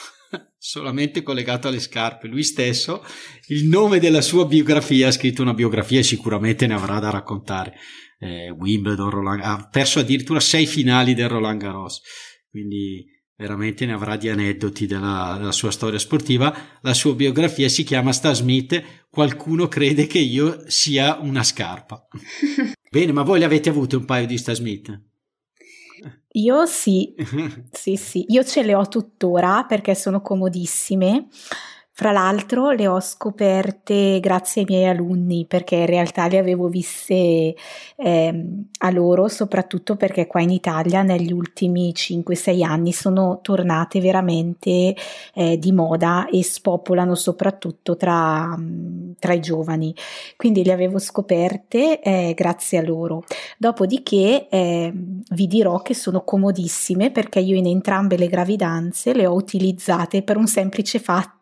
solamente 0.57 1.23
collegato 1.23 1.69
alle 1.69 1.81
scarpe. 1.81 2.29
Lui 2.29 2.45
stesso, 2.45 3.05
il 3.49 3.67
nome 3.67 4.01
della 4.01 4.23
sua 4.23 4.47
biografia, 4.47 5.09
ha 5.09 5.13
scritto 5.13 5.43
una 5.43 5.53
biografia 5.53 5.99
e 5.99 6.03
sicuramente 6.03 6.67
ne 6.67 6.73
avrà 6.73 6.99
da 6.99 7.11
raccontare. 7.11 7.75
Eh, 8.19 8.49
Wimbledon, 8.49 9.11
Roland, 9.11 9.43
ha 9.43 9.69
perso 9.71 10.01
addirittura 10.01 10.41
sei 10.41 10.65
finali 10.65 11.13
del 11.13 11.29
Roland 11.29 11.61
Garros, 11.61 12.01
quindi 12.49 13.05
veramente 13.39 13.87
ne 13.87 13.93
avrà 13.93 14.17
di 14.17 14.29
aneddoti 14.29 14.87
della, 14.87 15.37
della 15.39 15.53
sua 15.53 15.71
storia 15.71 15.99
sportiva. 15.99 16.53
La 16.81 16.93
sua 16.93 17.15
biografia 17.15 17.69
si 17.69 17.85
chiama 17.85 18.13
Stan 18.13 18.35
Smith, 18.35 18.83
qualcuno 19.09 19.69
crede 19.69 20.09
che 20.09 20.19
io 20.19 20.65
sia 20.67 21.19
una 21.21 21.45
scarpa. 21.45 22.05
Bene, 22.91 23.13
ma 23.13 23.23
voi 23.23 23.39
le 23.39 23.45
avete 23.45 23.69
avute 23.69 23.95
un 23.95 24.05
paio 24.05 24.27
di 24.27 24.37
Stan 24.39 24.57
Smith? 24.57 25.03
Io 26.33 26.67
sì, 26.67 27.15
sì, 27.71 27.97
sì, 27.97 28.25
io 28.29 28.43
ce 28.45 28.65
le 28.65 28.75
ho 28.75 28.89
tuttora 28.89 29.65
perché 29.69 29.95
sono 29.95 30.21
comodissime. 30.21 31.29
Fra 31.99 32.13
l'altro 32.13 32.71
le 32.71 32.87
ho 32.87 33.01
scoperte 33.01 34.21
grazie 34.21 34.61
ai 34.61 34.69
miei 34.71 34.87
alunni 34.87 35.47
perché 35.47 35.75
in 35.75 35.87
realtà 35.87 36.29
le 36.29 36.39
avevo 36.39 36.69
viste 36.69 37.57
eh, 37.97 38.45
a 38.79 38.91
loro, 38.93 39.27
soprattutto 39.27 39.97
perché 39.97 40.29
qua 40.29 40.41
in 40.41 40.51
Italia 40.51 41.03
negli 41.03 41.33
ultimi 41.33 41.93
5-6 41.93 42.63
anni 42.63 42.93
sono 42.93 43.41
tornate 43.43 43.99
veramente 44.01 44.95
eh, 45.35 45.59
di 45.59 45.73
moda 45.73 46.29
e 46.29 46.45
spopolano 46.45 47.17
soprattutto 47.17 47.97
tra, 47.97 48.57
tra, 49.19 49.33
i 49.33 49.41
giovani. 49.41 49.93
Quindi 50.37 50.63
le 50.63 50.73
avevo 50.75 51.01
scoperte 51.01 52.01
eh, 52.01 52.33
grazie 52.33 52.79
a 52.79 52.83
loro. 52.83 53.25
Dopodiché 53.57 54.47
ehm, 54.49 55.23
vi 55.31 55.47
dirò 55.49 55.83
che 55.83 55.95
sono 55.95 56.23
comodissime 56.23 57.11
perché 57.11 57.41
io 57.41 57.57
in 57.57 57.67
entrambe 57.67 58.17
le 58.17 58.29
gravidanze 58.29 59.13
le 59.15 59.27
ho 59.27 59.35
utilizzate 59.35 60.23
per 60.23 60.37
un 60.37 60.47
semplice 60.47 61.01
fatto 61.01 61.38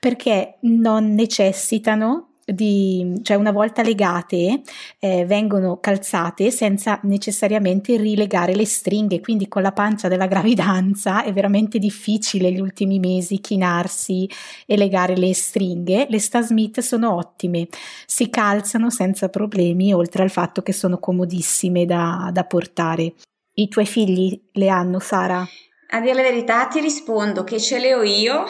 perché 0.00 0.58
non 0.62 1.14
necessitano 1.14 2.30
di, 2.46 3.18
cioè 3.22 3.36
una 3.36 3.50
volta 3.50 3.82
legate 3.82 4.62
eh, 5.00 5.24
vengono 5.26 5.78
calzate 5.80 6.52
senza 6.52 7.00
necessariamente 7.02 7.96
rilegare 7.96 8.54
le 8.54 8.64
stringhe, 8.64 9.20
quindi 9.20 9.48
con 9.48 9.62
la 9.62 9.72
pancia 9.72 10.06
della 10.06 10.26
gravidanza 10.26 11.24
è 11.24 11.32
veramente 11.32 11.78
difficile 11.78 12.52
gli 12.52 12.60
ultimi 12.60 13.00
mesi 13.00 13.40
chinarsi 13.40 14.30
e 14.64 14.76
legare 14.76 15.16
le 15.16 15.34
stringhe. 15.34 16.06
Le 16.08 16.20
Sta 16.20 16.40
Smith 16.40 16.80
sono 16.80 17.16
ottime, 17.16 17.66
si 18.06 18.30
calzano 18.30 18.90
senza 18.90 19.28
problemi, 19.28 19.92
oltre 19.92 20.22
al 20.22 20.30
fatto 20.30 20.62
che 20.62 20.72
sono 20.72 20.98
comodissime 20.98 21.84
da, 21.84 22.30
da 22.32 22.44
portare. 22.44 23.14
I 23.54 23.68
tuoi 23.68 23.86
figli 23.86 24.40
le 24.52 24.68
hanno, 24.68 25.00
Sara? 25.00 25.44
A 25.88 26.00
dire 26.00 26.14
la 26.14 26.22
verità 26.22 26.66
ti 26.66 26.80
rispondo 26.80 27.42
che 27.42 27.58
ce 27.58 27.78
le 27.78 27.94
ho 27.94 28.02
io 28.02 28.44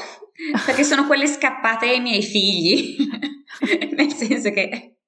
perché 0.64 0.84
sono 0.84 1.06
quelle 1.06 1.26
scappate 1.26 1.88
ai 1.88 2.00
miei 2.00 2.22
figli, 2.22 2.96
nel 3.94 4.12
senso 4.12 4.50
che 4.50 4.98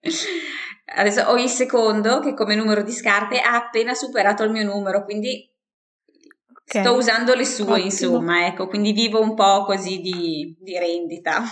adesso 0.96 1.22
ho 1.22 1.36
il 1.36 1.48
secondo 1.48 2.20
che 2.20 2.34
come 2.34 2.54
numero 2.54 2.82
di 2.82 2.92
scarpe 2.92 3.40
ha 3.40 3.54
appena 3.54 3.94
superato 3.94 4.42
il 4.42 4.50
mio 4.50 4.64
numero, 4.64 5.04
quindi 5.04 5.50
okay. 6.50 6.82
sto 6.82 6.94
usando 6.94 7.34
le 7.34 7.44
sue, 7.44 7.64
Ottimo. 7.64 7.84
insomma, 7.84 8.46
ecco, 8.46 8.68
quindi 8.68 8.92
vivo 8.92 9.20
un 9.20 9.34
po' 9.34 9.64
così 9.64 10.00
di, 10.00 10.56
di 10.58 10.78
rendita. 10.78 11.42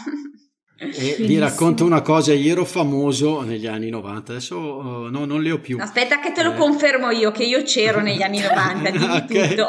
E 0.78 1.16
vi 1.20 1.38
racconto 1.38 1.86
una 1.86 2.02
cosa, 2.02 2.34
io 2.34 2.52
ero 2.52 2.66
famoso 2.66 3.40
negli 3.40 3.66
anni 3.66 3.88
90, 3.88 4.32
adesso 4.32 4.58
uh, 4.58 5.08
no, 5.10 5.24
non 5.24 5.42
le 5.42 5.52
ho 5.52 5.58
più. 5.58 5.78
Aspetta 5.80 6.20
che 6.20 6.32
te 6.32 6.42
lo 6.42 6.52
eh. 6.52 6.56
confermo 6.56 7.10
io, 7.10 7.32
che 7.32 7.44
io 7.44 7.62
c'ero 7.62 8.02
negli 8.02 8.20
anni 8.20 8.40
90, 8.40 8.90
di 8.92 9.02
okay. 9.02 9.48
tutto. 9.48 9.68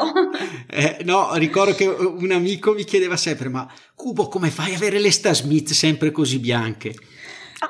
Eh, 0.68 0.98
no, 1.04 1.34
ricordo 1.36 1.74
che 1.74 1.86
un 1.86 2.30
amico 2.30 2.74
mi 2.74 2.84
chiedeva 2.84 3.16
sempre, 3.16 3.48
ma 3.48 3.66
Cubo 3.94 4.28
come 4.28 4.50
fai 4.50 4.74
a 4.74 4.76
avere 4.76 4.98
le 4.98 5.10
Star 5.10 5.34
Smith 5.34 5.72
sempre 5.72 6.10
così 6.10 6.38
bianche? 6.38 6.94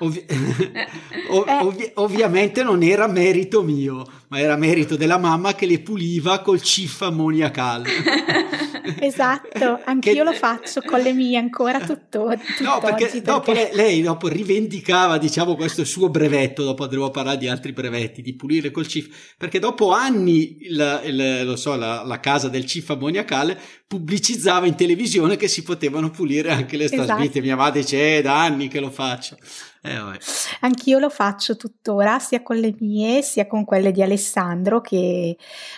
Ovvi- 0.00 0.24
ov- 1.30 1.48
ovvi- 1.48 1.90
ovviamente 1.94 2.64
non 2.64 2.82
era 2.82 3.06
merito 3.06 3.62
mio, 3.62 4.04
ma 4.28 4.40
era 4.40 4.56
merito 4.56 4.96
della 4.96 5.16
mamma 5.16 5.54
che 5.54 5.66
le 5.66 5.78
puliva 5.78 6.40
col 6.40 6.60
cif 6.60 7.02
ammoniacale. 7.02 7.88
esatto, 9.00 9.80
anch'io 9.86 10.12
che... 10.12 10.22
lo 10.22 10.32
faccio 10.32 10.80
con 10.82 11.00
le 11.00 11.12
mie 11.12 11.38
ancora 11.38 11.80
tutto, 11.80 12.28
no, 12.60 12.78
perché, 12.80 13.04
perché... 13.04 13.22
dopo 13.22 13.52
lei, 13.52 13.68
lei, 13.72 14.02
dopo 14.02 14.28
rivendicava 14.28 15.18
diciamo 15.18 15.54
questo 15.54 15.84
suo 15.84 16.08
brevetto, 16.08 16.64
dopo 16.64 16.84
andremo 16.84 17.06
a 17.06 17.10
parlare 17.10 17.38
di 17.38 17.48
altri 17.48 17.72
brevetti, 17.72 18.22
di 18.22 18.34
pulire 18.34 18.70
col 18.70 18.86
cif, 18.86 19.34
perché 19.36 19.58
dopo 19.58 19.92
anni 19.92 20.58
il, 20.62 21.00
il, 21.04 21.44
lo 21.44 21.56
so, 21.56 21.76
la, 21.76 22.02
la, 22.04 22.20
casa 22.20 22.48
del 22.48 22.66
cif 22.66 22.90
ammoniacale 22.90 23.58
pubblicizzava 23.86 24.66
in 24.66 24.74
televisione 24.74 25.36
che 25.36 25.48
si 25.48 25.62
potevano 25.62 26.10
pulire 26.10 26.50
anche 26.50 26.76
le 26.76 26.88
stasbite, 26.88 27.22
esatto. 27.22 27.40
mia 27.40 27.56
madre 27.56 27.80
dice 27.80 28.18
è 28.18 28.22
da 28.22 28.42
anni 28.42 28.68
che 28.68 28.80
lo 28.80 28.90
faccio. 28.90 29.36
Eh, 29.88 30.20
Anch'io 30.60 30.98
lo 30.98 31.08
faccio 31.08 31.56
tuttora, 31.56 32.18
sia 32.18 32.42
con 32.42 32.56
le 32.56 32.74
mie, 32.80 33.22
sia 33.22 33.46
con 33.46 33.64
quelle 33.64 33.90
di 33.90 34.02
Alessandro 34.02 34.80
che 34.80 35.36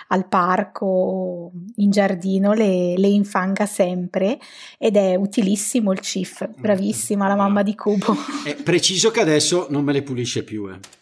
al 0.08 0.26
parco, 0.26 1.52
in 1.76 1.90
giardino, 1.90 2.52
le, 2.52 2.96
le 2.96 3.08
infanga 3.08 3.66
sempre 3.66 4.38
ed 4.78 4.96
è 4.96 5.14
utilissimo 5.14 5.92
il 5.92 6.00
CIF. 6.00 6.48
Bravissima 6.56 7.28
la 7.28 7.36
mamma 7.36 7.62
di 7.62 7.74
Cubo. 7.74 8.16
È 8.44 8.54
preciso 8.54 9.10
che 9.10 9.20
adesso 9.20 9.66
non 9.70 9.84
me 9.84 9.92
le 9.92 10.02
pulisce 10.02 10.42
più. 10.42 10.68
Eh. 10.68 10.98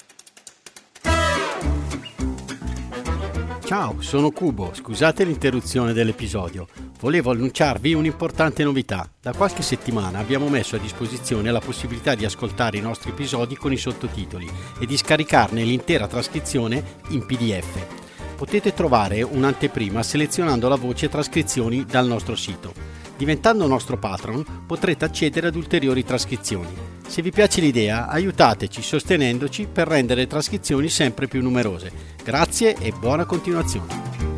Ciao, 3.65 4.01
sono 4.01 4.31
Cubo, 4.31 4.73
scusate 4.73 5.25
l'interruzione 5.25 5.93
dell'episodio. 5.93 6.67
Volevo 7.01 7.31
annunciarvi 7.31 7.95
un'importante 7.95 8.65
novità. 8.65 9.09
Da 9.21 9.33
qualche 9.33 9.63
settimana 9.63 10.19
abbiamo 10.19 10.49
messo 10.49 10.75
a 10.75 10.81
disposizione 10.81 11.53
la 11.53 11.61
possibilità 11.61 12.17
di 12.17 12.25
ascoltare 12.25 12.77
i 12.77 12.81
nostri 12.81 13.11
episodi 13.11 13.55
con 13.57 13.73
i 13.73 13.77
sottotitoli 13.77 14.51
e 14.81 14.85
di 14.85 14.97
scaricarne 14.97 15.63
l'intera 15.63 16.09
trascrizione 16.09 16.83
in 17.11 17.25
PDF. 17.25 17.87
Potete 18.35 18.75
trovare 18.75 19.23
un'anteprima 19.23 20.03
selezionando 20.03 20.69
la 20.69 20.75
voce 20.75 21.09
trascrizioni 21.09 21.85
dal 21.85 22.09
nostro 22.09 22.35
sito. 22.35 22.73
Diventando 23.17 23.69
nostro 23.69 23.97
patron 23.97 24.45
potrete 24.67 25.05
accedere 25.05 25.49
ad 25.49 25.55
ulteriori 25.55 26.05
trascrizioni. 26.05 26.75
Se 27.07 27.23
vi 27.23 27.31
piace 27.31 27.61
l'idea, 27.61 28.09
aiutateci 28.09 28.83
sostenendoci 28.83 29.69
per 29.73 29.87
rendere 29.87 30.23
le 30.23 30.27
trascrizioni 30.27 30.89
sempre 30.89 31.29
più 31.29 31.43
numerose. 31.43 31.93
Grazie 32.25 32.77
e 32.77 32.93
buona 32.93 33.25
continuazione. 33.25 34.38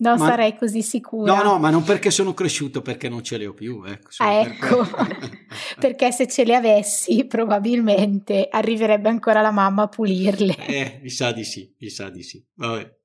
Non 0.00 0.18
ma, 0.18 0.26
sarei 0.26 0.56
così 0.56 0.82
sicura. 0.82 1.34
No, 1.34 1.42
no, 1.42 1.58
ma 1.58 1.70
non 1.70 1.82
perché 1.82 2.10
sono 2.10 2.34
cresciuto, 2.34 2.82
perché 2.82 3.08
non 3.08 3.22
ce 3.22 3.38
le 3.38 3.46
ho 3.46 3.54
più. 3.54 3.82
Ecco, 3.84 4.08
ah, 4.18 4.32
ecco. 4.32 4.84
Per 4.84 5.46
perché 5.80 6.12
se 6.12 6.26
ce 6.26 6.44
le 6.44 6.54
avessi 6.54 7.24
probabilmente 7.26 8.48
arriverebbe 8.50 9.08
ancora 9.08 9.40
la 9.40 9.50
mamma 9.50 9.84
a 9.84 9.88
pulirle. 9.88 10.56
Eh, 10.70 11.00
mi 11.02 11.10
sa 11.10 11.32
di 11.32 11.44
sì, 11.44 11.74
mi 11.78 11.88
sa 11.88 12.10
di 12.10 12.22
sì. 12.22 12.42
Vabbè. 12.54 12.98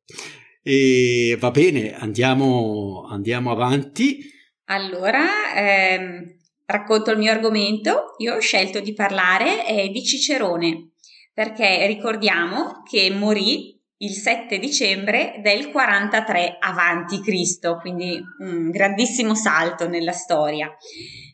E 0.61 1.37
va 1.39 1.51
bene, 1.51 1.95
andiamo, 1.95 3.05
andiamo 3.09 3.51
avanti. 3.51 4.19
Allora, 4.65 5.53
ehm, 5.55 6.37
racconto 6.65 7.11
il 7.11 7.17
mio 7.17 7.31
argomento. 7.31 8.15
Io 8.19 8.35
ho 8.35 8.39
scelto 8.39 8.79
di 8.79 8.93
parlare 8.93 9.67
eh, 9.67 9.89
di 9.89 10.03
Cicerone 10.03 10.91
perché 11.33 11.85
ricordiamo 11.85 12.81
che 12.89 13.11
morì 13.11 13.74
il 13.97 14.11
7 14.11 14.57
dicembre 14.57 15.39
del 15.41 15.69
43 15.69 16.57
avanti 16.59 17.21
Cristo, 17.21 17.77
quindi 17.77 18.21
un 18.39 18.69
grandissimo 18.69 19.35
salto 19.35 19.87
nella 19.87 20.11
storia. 20.11 20.69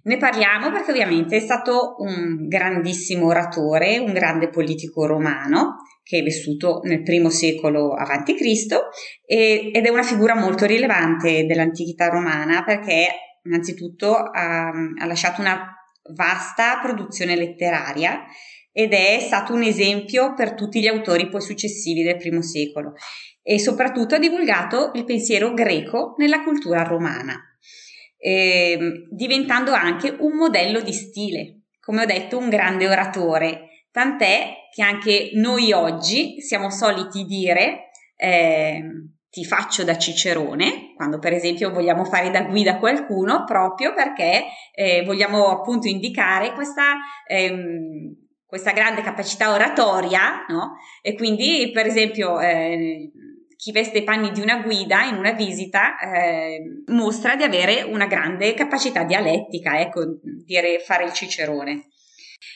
Ne 0.04 0.18
parliamo 0.18 0.72
perché 0.72 0.92
ovviamente 0.92 1.38
è 1.38 1.40
stato 1.40 1.96
un 2.00 2.48
grandissimo 2.48 3.28
oratore, 3.28 3.98
un 3.98 4.14
grande 4.14 4.50
politico 4.50 5.06
romano 5.06 5.78
che 6.04 6.20
è 6.20 6.24
vissuto 6.24 6.82
nel 6.84 7.04
primo 7.04 7.30
secolo 7.30 7.94
avanti 7.94 8.36
Cristo 8.36 8.90
ed 9.26 9.74
è 9.74 9.90
una 9.90 10.04
figura 10.04 10.36
molto 10.36 10.66
rilevante 10.66 11.46
dell'antichità 11.46 12.10
romana 12.10 12.64
perché 12.64 13.08
innanzitutto 13.44 14.16
ha, 14.16 14.68
ha 14.68 15.06
lasciato 15.06 15.42
una 15.42 15.74
vasta 16.14 16.80
produzione 16.82 17.36
letteraria 17.36 18.26
ed 18.72 18.94
è 18.94 19.20
stato 19.20 19.54
un 19.54 19.64
esempio 19.64 20.34
per 20.34 20.54
tutti 20.54 20.80
gli 20.80 20.88
autori 20.88 21.30
poi 21.30 21.42
successivi 21.42 22.04
del 22.04 22.18
primo 22.18 22.42
secolo. 22.42 22.94
E 23.44 23.60
soprattutto 23.60 24.16
ha 24.16 24.20
divulgato 24.20 24.92
il 24.94 25.04
pensiero 25.04 25.54
greco 25.54 26.16
nella 26.18 26.44
cultura 26.44 26.84
romana, 26.84 27.36
eh, 28.18 29.08
diventando 29.10 29.72
anche 29.72 30.16
un 30.20 30.36
modello 30.36 30.80
di 30.82 30.94
stile, 30.94 31.62
come 31.80 32.04
ho 32.04 32.06
detto, 32.06 32.38
un 32.38 32.50
grande 32.50 32.88
oratore, 32.88 33.86
tant'è 33.92 34.54
che 34.72 34.84
anche 34.84 35.32
noi 35.34 35.74
oggi 35.74 36.40
siamo 36.40 36.70
soliti 36.70 37.26
dire 37.26 37.90
eh, 38.16 38.84
ti 39.32 39.44
faccio 39.44 39.84
da 39.84 39.98
cicerone, 39.98 40.94
quando 40.96 41.18
per 41.18 41.34
esempio 41.34 41.72
vogliamo 41.72 42.06
fare 42.06 42.30
da 42.30 42.44
guida 42.44 42.74
a 42.74 42.80
qualcuno, 42.80 43.44
proprio 43.46 43.94
perché 43.94 44.44
eh, 44.74 45.04
vogliamo 45.04 45.48
appunto 45.48 45.88
indicare 45.88 46.54
questa... 46.54 46.98
Ehm, 47.28 48.21
questa 48.52 48.74
grande 48.74 49.02
capacità 49.02 49.54
oratoria, 49.54 50.46
no? 50.50 50.74
E 51.02 51.16
quindi, 51.16 51.72
per 51.74 51.86
esempio, 51.86 52.38
eh, 52.42 53.10
chi 53.56 53.72
veste 53.72 54.00
i 54.00 54.04
panni 54.04 54.32
di 54.32 54.42
una 54.42 54.58
guida 54.58 55.04
in 55.04 55.16
una 55.16 55.32
visita 55.32 55.98
eh, 55.98 56.60
mostra 56.88 57.38
di 57.38 57.44
avere 57.44 57.84
una 57.84 58.08
grande 58.08 58.54
capacità 58.54 59.06
dialettica, 59.06 59.80
ecco, 59.80 60.02
dire 60.44 60.80
fare 60.80 61.06
il 61.06 61.14
cicerone. 61.14 61.92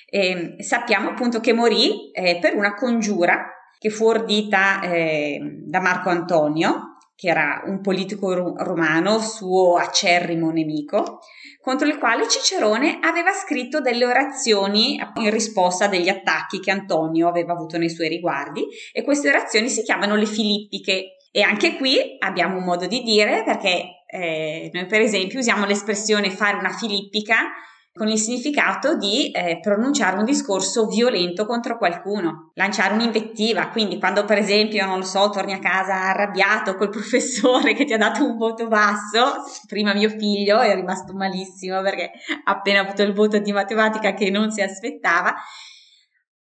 E 0.09 0.55
sappiamo 0.59 1.11
appunto 1.11 1.39
che 1.39 1.53
morì 1.53 2.11
eh, 2.11 2.39
per 2.41 2.55
una 2.55 2.73
congiura 2.73 3.53
che 3.79 3.89
fu 3.89 4.03
ordita 4.03 4.81
eh, 4.81 5.39
da 5.63 5.79
Marco 5.79 6.09
Antonio, 6.09 6.94
che 7.15 7.29
era 7.29 7.63
un 7.65 7.81
politico 7.81 8.34
romano, 8.57 9.19
suo 9.19 9.77
acerrimo 9.77 10.51
nemico, 10.51 11.19
contro 11.62 11.88
il 11.88 11.98
quale 11.98 12.27
Cicerone 12.27 13.00
aveva 13.01 13.31
scritto 13.31 13.79
delle 13.79 14.05
orazioni 14.05 15.00
in 15.15 15.29
risposta 15.31 15.88
degli 15.88 16.10
attacchi 16.10 16.60
che 16.60 16.72
Antonio 16.72 17.27
aveva 17.27 17.53
avuto 17.53 17.77
nei 17.77 17.89
suoi 17.89 18.10
riguardi 18.10 18.65
e 18.91 19.03
queste 19.03 19.29
orazioni 19.29 19.69
si 19.69 19.81
chiamano 19.81 20.15
le 20.15 20.25
Filippiche. 20.25 21.15
E 21.31 21.41
anche 21.41 21.75
qui 21.75 22.17
abbiamo 22.19 22.57
un 22.57 22.63
modo 22.63 22.86
di 22.86 23.01
dire 23.01 23.43
perché 23.43 24.03
eh, 24.07 24.69
noi 24.72 24.86
per 24.86 25.01
esempio 25.01 25.39
usiamo 25.39 25.65
l'espressione 25.65 26.29
fare 26.29 26.57
una 26.57 26.72
filippica 26.72 27.51
con 27.97 28.09
il 28.09 28.19
significato 28.19 28.97
di 28.97 29.31
eh, 29.31 29.59
pronunciare 29.61 30.17
un 30.17 30.25
discorso 30.25 30.85
violento 30.85 31.45
contro 31.45 31.77
qualcuno, 31.77 32.51
lanciare 32.55 32.93
un'invettiva. 32.93 33.69
Quindi, 33.69 33.99
quando 33.99 34.25
per 34.25 34.37
esempio, 34.37 34.85
non 34.85 34.97
lo 34.97 35.05
so, 35.05 35.29
torni 35.29 35.53
a 35.53 35.59
casa 35.59 36.09
arrabbiato 36.09 36.75
col 36.75 36.89
professore 36.91 37.73
che 37.73 37.85
ti 37.85 37.93
ha 37.93 37.97
dato 37.97 38.25
un 38.25 38.35
voto 38.35 38.67
basso, 38.67 39.43
prima 39.65 39.93
mio 39.93 40.09
figlio 40.09 40.59
è 40.59 40.75
rimasto 40.75 41.13
malissimo 41.13 41.81
perché 41.81 42.11
ha 42.43 42.51
appena 42.51 42.81
avuto 42.81 43.01
il 43.01 43.13
voto 43.13 43.37
di 43.39 43.53
matematica 43.53 44.13
che 44.13 44.29
non 44.29 44.51
si 44.51 44.61
aspettava 44.61 45.33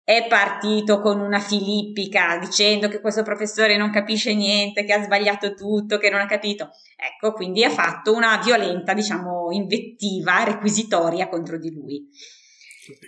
è 0.08 0.26
partito 0.26 1.02
con 1.02 1.20
una 1.20 1.38
filippica 1.38 2.38
dicendo 2.38 2.88
che 2.88 3.02
questo 3.02 3.22
professore 3.22 3.76
non 3.76 3.90
capisce 3.90 4.34
niente, 4.34 4.86
che 4.86 4.94
ha 4.94 5.02
sbagliato 5.02 5.52
tutto, 5.52 5.98
che 5.98 6.08
non 6.08 6.20
ha 6.20 6.24
capito. 6.24 6.70
Ecco, 6.96 7.34
quindi 7.34 7.62
ha 7.62 7.68
fatto 7.68 8.14
una 8.14 8.40
violenta, 8.42 8.94
diciamo, 8.94 9.48
invettiva 9.50 10.44
requisitoria 10.44 11.28
contro 11.28 11.58
di 11.58 11.70
lui. 11.70 12.08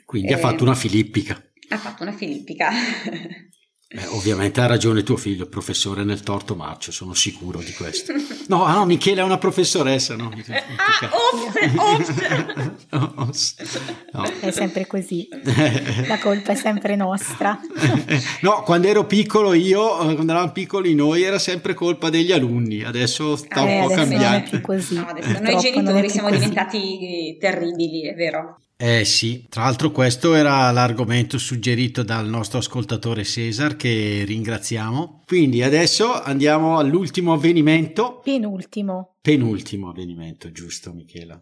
Quindi 0.05 0.33
eh, 0.33 0.35
ha 0.35 0.39
fatto 0.39 0.63
una 0.63 0.75
filippica. 0.75 1.43
Ha 1.71 1.79
fatto 1.79 2.03
una 2.03 2.13
filippica. 2.13 2.69
Eh, 3.93 4.07
ovviamente 4.11 4.61
ha 4.61 4.67
ragione 4.67 5.03
tuo 5.03 5.17
figlio, 5.17 5.47
professore 5.47 6.05
nel 6.05 6.21
torto 6.21 6.55
marcio, 6.55 6.93
sono 6.93 7.13
sicuro 7.13 7.59
di 7.59 7.73
questo. 7.73 8.13
No, 8.47 8.65
ah, 8.65 8.75
no, 8.75 8.85
Michele 8.85 9.21
è 9.21 9.25
una 9.25 9.37
professoressa, 9.37 10.15
no? 10.15 10.31
Ah, 10.77 11.11
off. 13.17 13.59
No. 14.13 14.25
È 14.41 14.51
sempre 14.53 14.87
così, 14.87 15.29
la 16.07 16.19
colpa 16.21 16.53
è 16.53 16.55
sempre 16.55 16.95
nostra. 16.95 17.59
No, 18.43 18.63
quando 18.63 18.87
ero 18.87 19.07
piccolo 19.07 19.55
io, 19.55 20.01
eh, 20.09 20.15
quando 20.15 20.33
eravamo 20.33 20.53
piccoli 20.53 20.95
noi, 20.95 21.23
era 21.23 21.41
sempre 21.41 21.75
colpa 21.75 22.11
degli 22.11 22.31
alunni, 22.31 22.85
adesso 22.85 23.35
sta 23.35 23.67
eh, 23.67 23.81
un 23.81 23.89
po' 23.89 23.95
cambiando. 23.95 24.27
Non 24.27 24.35
è 24.35 24.49
più 24.49 24.61
così. 24.61 24.95
No, 24.95 25.07
adesso 25.09 25.41
noi 25.41 25.59
genitori 25.59 26.09
siamo 26.09 26.29
così. 26.29 26.41
diventati 26.41 27.37
terribili, 27.41 28.03
è 28.03 28.15
vero. 28.15 28.61
Eh 28.83 29.05
sì, 29.05 29.45
tra 29.51 29.65
l'altro 29.65 29.91
questo 29.91 30.33
era 30.33 30.71
l'argomento 30.71 31.37
suggerito 31.37 32.03
dal 32.03 32.27
nostro 32.27 32.61
ascoltatore 32.61 33.25
Cesar 33.25 33.77
che 33.77 34.25
ringraziamo. 34.25 35.23
Quindi 35.27 35.63
adesso 35.63 36.11
andiamo 36.11 36.79
all'ultimo 36.79 37.35
avvenimento. 37.35 38.21
Penultimo. 38.25 39.17
Penultimo 39.21 39.91
avvenimento, 39.91 40.51
giusto 40.51 40.95
Michela. 40.95 41.39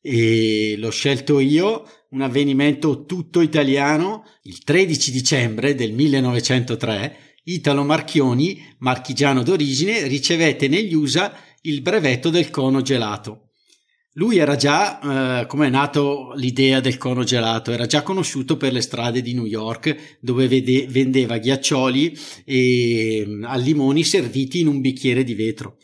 E 0.00 0.76
l'ho 0.78 0.90
scelto 0.90 1.38
io, 1.38 1.86
un 2.12 2.22
avvenimento 2.22 3.04
tutto 3.04 3.42
italiano, 3.42 4.24
il 4.44 4.64
13 4.64 5.12
dicembre 5.12 5.74
del 5.74 5.92
1903, 5.92 7.16
Italo 7.44 7.84
Marchioni, 7.84 8.74
marchigiano 8.78 9.42
d'origine, 9.42 10.06
ricevette 10.06 10.66
negli 10.68 10.94
USA 10.94 11.30
il 11.60 11.82
brevetto 11.82 12.30
del 12.30 12.48
cono 12.48 12.80
gelato. 12.80 13.43
Lui 14.16 14.38
era 14.38 14.54
già, 14.54 15.40
eh, 15.42 15.46
come 15.46 15.66
è 15.66 15.70
nato 15.70 16.34
l'idea 16.36 16.78
del 16.78 16.98
cono 16.98 17.24
gelato, 17.24 17.72
era 17.72 17.86
già 17.86 18.02
conosciuto 18.02 18.56
per 18.56 18.72
le 18.72 18.80
strade 18.80 19.20
di 19.20 19.34
New 19.34 19.44
York 19.44 20.18
dove 20.20 20.46
vede, 20.46 20.86
vendeva 20.86 21.38
ghiaccioli 21.38 22.16
e, 22.44 23.24
mm, 23.26 23.44
a 23.44 23.56
limoni 23.56 24.04
serviti 24.04 24.60
in 24.60 24.68
un 24.68 24.80
bicchiere 24.80 25.24
di 25.24 25.34
vetro. 25.34 25.78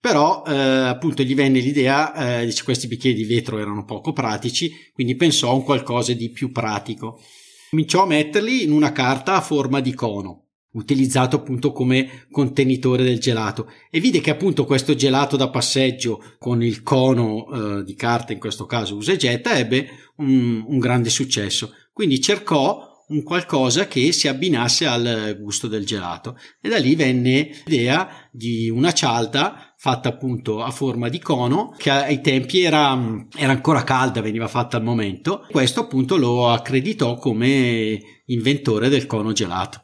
Però 0.00 0.42
eh, 0.46 0.52
appunto 0.54 1.22
gli 1.22 1.34
venne 1.34 1.60
l'idea, 1.60 2.40
eh, 2.40 2.46
dice 2.46 2.64
questi 2.64 2.86
bicchieri 2.86 3.16
di 3.16 3.24
vetro 3.24 3.58
erano 3.58 3.84
poco 3.84 4.14
pratici, 4.14 4.72
quindi 4.94 5.14
pensò 5.14 5.50
a 5.50 5.54
un 5.54 5.62
qualcosa 5.62 6.14
di 6.14 6.30
più 6.30 6.52
pratico. 6.52 7.20
Cominciò 7.68 8.04
a 8.04 8.06
metterli 8.06 8.62
in 8.62 8.72
una 8.72 8.92
carta 8.92 9.34
a 9.34 9.40
forma 9.42 9.80
di 9.80 9.92
cono 9.92 10.43
utilizzato 10.74 11.36
appunto 11.36 11.72
come 11.72 12.26
contenitore 12.30 13.02
del 13.02 13.18
gelato. 13.18 13.70
E 13.90 14.00
vide 14.00 14.20
che 14.20 14.30
appunto 14.30 14.64
questo 14.64 14.94
gelato 14.94 15.36
da 15.36 15.50
passeggio 15.50 16.22
con 16.38 16.62
il 16.62 16.82
cono 16.82 17.46
eh, 17.78 17.84
di 17.84 17.94
carta 17.94 18.32
in 18.32 18.38
questo 18.38 18.66
caso 18.66 18.96
usa 18.96 19.12
e 19.12 19.16
getta 19.16 19.56
ebbe 19.56 19.88
un, 20.16 20.64
un 20.66 20.78
grande 20.78 21.10
successo. 21.10 21.72
Quindi 21.92 22.20
cercò 22.20 22.92
un 23.06 23.22
qualcosa 23.22 23.86
che 23.86 24.12
si 24.12 24.28
abbinasse 24.28 24.86
al 24.86 25.36
gusto 25.38 25.68
del 25.68 25.84
gelato. 25.84 26.38
E 26.60 26.68
da 26.68 26.78
lì 26.78 26.94
venne 26.94 27.50
l'idea 27.66 28.08
di 28.32 28.70
una 28.70 28.92
cialda 28.92 29.74
fatta 29.76 30.08
appunto 30.08 30.62
a 30.62 30.70
forma 30.70 31.10
di 31.10 31.18
cono 31.18 31.74
che 31.76 31.90
ai 31.90 32.22
tempi 32.22 32.62
era, 32.62 32.98
era 33.36 33.52
ancora 33.52 33.84
calda 33.84 34.22
veniva 34.22 34.48
fatta 34.48 34.78
al 34.78 34.82
momento. 34.82 35.46
Questo 35.50 35.80
appunto 35.80 36.16
lo 36.16 36.50
accreditò 36.50 37.16
come 37.16 38.00
inventore 38.26 38.88
del 38.88 39.06
cono 39.06 39.32
gelato 39.32 39.83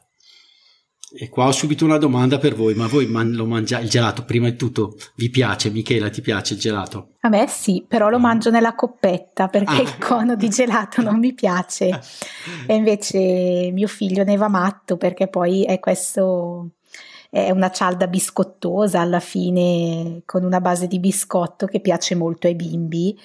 e 1.13 1.29
qua 1.29 1.47
ho 1.47 1.51
subito 1.51 1.83
una 1.83 1.97
domanda 1.97 2.37
per 2.37 2.55
voi, 2.55 2.73
ma 2.73 2.87
voi 2.87 3.05
man- 3.05 3.33
lo 3.33 3.45
mangiate 3.45 3.83
il 3.83 3.89
gelato 3.89 4.23
prima 4.23 4.49
di 4.49 4.55
tutto? 4.55 4.95
Vi 5.15 5.29
piace, 5.29 5.69
Michela? 5.69 6.09
Ti 6.09 6.21
piace 6.21 6.53
il 6.53 6.59
gelato? 6.59 7.09
A 7.21 7.29
me 7.29 7.47
sì, 7.47 7.83
però 7.85 8.09
lo 8.09 8.19
mangio 8.19 8.49
nella 8.49 8.75
coppetta 8.75 9.47
perché 9.47 9.73
ah. 9.73 9.81
il 9.81 9.97
cono 9.97 10.35
di 10.35 10.49
gelato 10.49 11.01
non 11.01 11.19
mi 11.19 11.33
piace. 11.33 11.99
E 12.65 12.73
invece 12.73 13.71
mio 13.71 13.87
figlio 13.87 14.23
ne 14.23 14.37
va 14.37 14.47
matto 14.47 14.97
perché 14.97 15.27
poi 15.27 15.63
è 15.65 15.79
questo 15.79 16.69
è 17.29 17.49
una 17.49 17.71
cialda 17.71 18.07
biscottosa 18.07 18.99
alla 18.99 19.21
fine 19.21 20.21
con 20.25 20.43
una 20.43 20.59
base 20.59 20.87
di 20.87 20.99
biscotto 20.99 21.65
che 21.65 21.79
piace 21.79 22.13
molto 22.13 22.47
ai 22.47 22.55
bimbi 22.55 23.17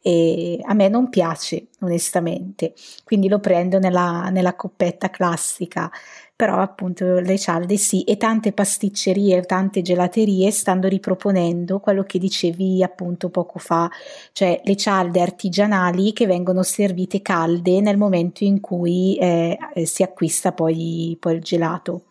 e 0.00 0.60
a 0.62 0.74
me 0.74 0.88
non 0.88 1.08
piace 1.08 1.66
onestamente 1.80 2.72
quindi 3.02 3.28
lo 3.28 3.40
prendo 3.40 3.80
nella, 3.80 4.28
nella 4.30 4.54
coppetta 4.54 5.10
classica 5.10 5.90
però 6.38 6.60
appunto 6.60 7.18
le 7.18 7.36
cialde 7.36 7.76
sì 7.76 8.04
e 8.04 8.16
tante 8.16 8.52
pasticcerie, 8.52 9.42
tante 9.42 9.82
gelaterie 9.82 10.52
stanno 10.52 10.86
riproponendo 10.86 11.80
quello 11.80 12.04
che 12.04 12.20
dicevi 12.20 12.80
appunto 12.80 13.28
poco 13.28 13.58
fa, 13.58 13.90
cioè 14.30 14.60
le 14.62 14.76
cialde 14.76 15.20
artigianali 15.20 16.12
che 16.12 16.26
vengono 16.26 16.62
servite 16.62 17.22
calde 17.22 17.80
nel 17.80 17.96
momento 17.96 18.44
in 18.44 18.60
cui 18.60 19.16
eh, 19.16 19.58
si 19.82 20.04
acquista 20.04 20.52
poi, 20.52 21.16
poi 21.18 21.34
il 21.34 21.42
gelato. 21.42 22.04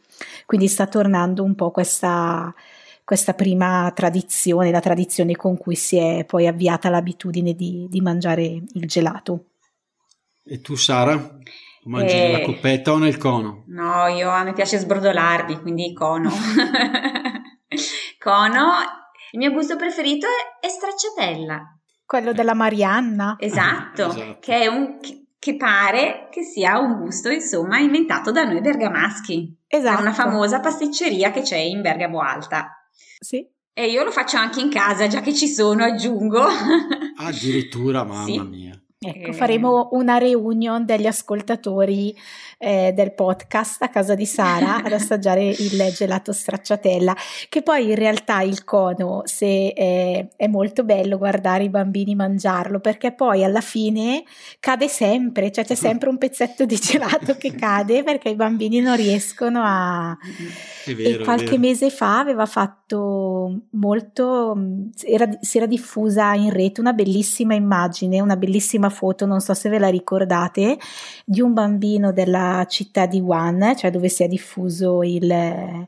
Quindi 0.45 0.67
sta 0.67 0.87
tornando 0.87 1.41
un 1.41 1.55
po' 1.55 1.71
questa, 1.71 2.53
questa 3.05 3.33
prima 3.33 3.89
tradizione, 3.95 4.71
la 4.71 4.81
tradizione 4.81 5.37
con 5.37 5.57
cui 5.57 5.75
si 5.75 5.95
è 5.95 6.25
poi 6.25 6.47
avviata 6.47 6.89
l'abitudine 6.89 7.53
di, 7.53 7.87
di 7.89 8.01
mangiare 8.01 8.43
il 8.43 8.87
gelato. 8.87 9.45
E 10.43 10.59
tu 10.59 10.75
Sara? 10.75 11.39
Mangi 11.87 12.13
Eh, 12.15 12.27
nella 12.31 12.41
coppetta 12.45 12.91
o 12.91 12.97
nel 12.97 13.17
cono? 13.17 13.63
No, 13.67 14.07
io 14.07 14.29
a 14.29 14.43
me 14.43 14.53
piace 14.53 14.77
sbrodolarli, 14.77 15.59
quindi 15.61 15.93
cono. 15.93 16.29
Cono. 18.19 18.65
Il 19.31 19.39
mio 19.39 19.51
gusto 19.51 19.75
preferito 19.75 20.25
è, 20.27 20.65
è 20.65 20.69
stracciatella. 20.69 21.61
Quello 22.05 22.31
della 22.33 22.53
Marianna. 22.53 23.35
Esatto, 23.39 24.07
Esatto. 24.09 24.37
che 24.39 24.61
è 24.61 24.67
un 24.67 24.97
che, 25.39 25.55
pare 25.55 26.27
che 26.31 26.43
sia 26.43 26.77
un 26.79 26.99
gusto, 26.99 27.29
insomma, 27.29 27.77
inventato 27.77 28.31
da 28.31 28.43
noi 28.43 28.59
bergamaschi. 28.61 29.57
È 29.67 29.75
Esatto. 29.77 30.01
una 30.01 30.13
famosa 30.13 30.59
pasticceria 30.59 31.31
che 31.31 31.41
c'è 31.41 31.57
in 31.57 31.81
Bergamo 31.81 32.19
Alta. 32.21 32.69
Sì. 33.19 33.45
E 33.73 33.87
io 33.89 34.03
lo 34.03 34.11
faccio 34.11 34.37
anche 34.37 34.59
in 34.59 34.69
casa, 34.69 35.07
già 35.07 35.21
che 35.21 35.33
ci 35.33 35.47
sono, 35.47 35.83
aggiungo. 35.83 36.43
Addirittura, 37.17 38.03
mamma 38.05 38.25
Sì. 38.25 38.39
mia. 38.39 38.66
Ecco, 38.99 39.29
Eh. 39.29 39.33
faremo 39.33 39.89
una 39.91 40.17
reunion 40.17 40.83
degli 40.83 41.05
ascoltatori 41.05 42.15
eh, 42.57 42.91
del 42.95 43.13
podcast 43.13 43.83
a 43.83 43.89
casa 43.89 44.15
di 44.15 44.25
Sara 44.25 44.83
ad 44.83 44.91
assaggiare 44.93 45.45
il 45.45 45.93
gelato 45.93 46.31
stracciatella, 46.31 47.15
che 47.49 47.61
poi 47.61 47.89
in 47.89 47.95
realtà 47.95 48.41
il 48.41 48.63
cono, 48.63 49.21
se 49.25 49.67
eh, 49.67 50.29
è 50.35 50.47
molto 50.47 50.83
bello 50.83 51.17
guardare 51.17 51.65
i 51.65 51.69
bambini 51.69 52.15
mangiarlo, 52.15 52.79
perché 52.79 53.11
poi 53.11 53.43
alla 53.43 53.61
fine 53.61 54.23
cade 54.59 54.87
sempre, 54.87 55.51
cioè 55.51 55.65
c'è 55.65 55.75
sempre 55.75 56.09
un 56.09 56.17
pezzetto 56.17 56.65
di 56.65 56.75
gelato 56.75 57.35
che 57.37 57.53
cade 57.55 58.03
perché 58.03 58.29
i 58.29 58.35
bambini 58.35 58.79
non 58.79 58.95
riescono 58.95 59.61
a... 59.63 60.17
Vero, 60.85 61.21
e 61.21 61.23
qualche 61.23 61.57
mese 61.57 61.89
fa 61.89 62.19
aveva 62.19 62.45
fatto 62.45 63.65
molto, 63.71 64.57
era- 65.05 65.37
si 65.41 65.57
era 65.57 65.65
diffusa 65.65 66.33
in 66.33 66.51
rete 66.51 66.79
una 66.79 66.93
bellissima 66.93 67.53
immagine, 67.53 68.21
una 68.21 68.37
bellissima 68.37 68.89
foto, 68.89 69.25
non 69.25 69.41
so 69.41 69.53
se 69.53 69.69
ve 69.69 69.79
la 69.79 69.89
ricordate, 69.89 70.77
di 71.25 71.41
un 71.41 71.53
bambino 71.53 72.13
della 72.13 72.46
città 72.67 73.05
di 73.05 73.19
Wuhan, 73.19 73.75
cioè 73.75 73.91
dove 73.91 74.09
si 74.09 74.23
è 74.23 74.27
diffuso 74.27 75.03
il, 75.03 75.29
eh, 75.31 75.87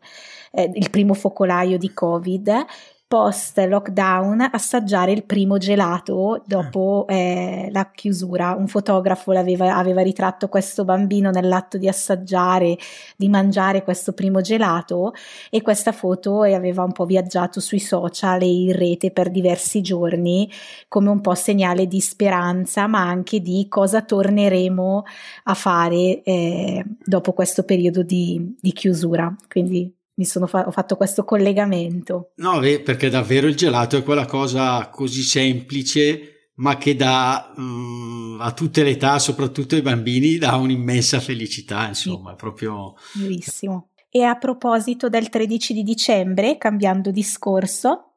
il 0.74 0.89
primo 0.89 1.13
focolaio 1.13 1.78
di 1.78 1.93
Covid. 1.93 2.65
Post 3.10 3.58
lockdown 3.58 4.50
assaggiare 4.52 5.12
il 5.12 5.24
primo 5.24 5.58
gelato 5.58 6.43
dopo 6.45 7.08
eh, 7.10 7.67
la 7.72 7.89
chiusura. 7.91 8.54
Un 8.54 8.67
fotografo 8.67 9.32
l'aveva, 9.32 9.78
aveva 9.78 10.04
ritratto 10.04 10.48
questo 10.48 10.86
bambino 10.86 11.32
nell'atto 11.32 11.80
di 11.80 11.88
assaggiare, 11.88 12.78
di 13.17 13.28
mangiare 13.28 13.82
questo 13.82 14.13
primo 14.13 14.41
gelato 14.41 15.13
e 15.50 15.63
questa 15.63 15.91
foto 15.91 16.43
aveva 16.43 16.84
un 16.84 16.91
po' 16.91 17.06
viaggiato 17.06 17.60
sui 17.60 17.80
social 17.80 18.43
e 18.43 18.45
in 18.45 18.74
rete 18.78 19.10
per 19.10 19.32
diversi 19.32 19.82
giorni 19.82 20.48
come 20.88 21.10
un 21.10 21.22
po' 21.22 21.34
segnale 21.34 21.88
di 21.88 22.02
speranza 22.02 22.86
ma 22.86 23.02
anche 23.02 23.39
di 23.39 23.65
cosa 23.69 24.04
torneremo 24.04 25.04
a 25.45 25.54
fare 25.56 26.22
eh, 26.22 26.86
dopo 27.04 27.34
questo 27.34 27.63
periodo 27.63 28.04
di, 28.04 28.56
di 28.62 28.72
chiusura 28.72 29.36
quindi 29.48 29.98
mi 30.19 30.25
sono 30.25 30.47
fa- 30.47 30.67
ho 30.67 30.71
fatto 30.71 30.97
questo 30.97 31.23
collegamento 31.23 32.34
No, 32.36 32.60
beh, 32.60 32.82
perché 32.82 33.10
davvero 33.10 33.47
il 33.47 33.55
gelato 33.55 33.97
è 33.97 34.03
quella 34.03 34.25
cosa 34.25 34.89
così 34.89 35.21
semplice, 35.21 36.51
ma 36.55 36.77
che 36.77 36.95
dà 36.95 37.53
mm, 37.58 38.41
a 38.41 38.51
tutte 38.51 38.84
le 38.84 38.91
età, 38.91 39.17
soprattutto 39.19 39.75
ai 39.75 39.82
bambini, 39.82 40.38
dà 40.38 40.55
un'immensa 40.55 41.19
felicità, 41.19 41.88
insomma, 41.88 42.34
è 42.34 42.36
proprio... 42.36 42.95
Bellissimo. 43.13 43.89
E 44.10 44.23
a 44.23 44.36
proposito 44.36 45.10
del 45.10 45.29
13 45.29 45.73
di 45.73 45.84
dicembre, 45.84 46.58
cambiando 46.58 47.12
discorso, 47.12 48.13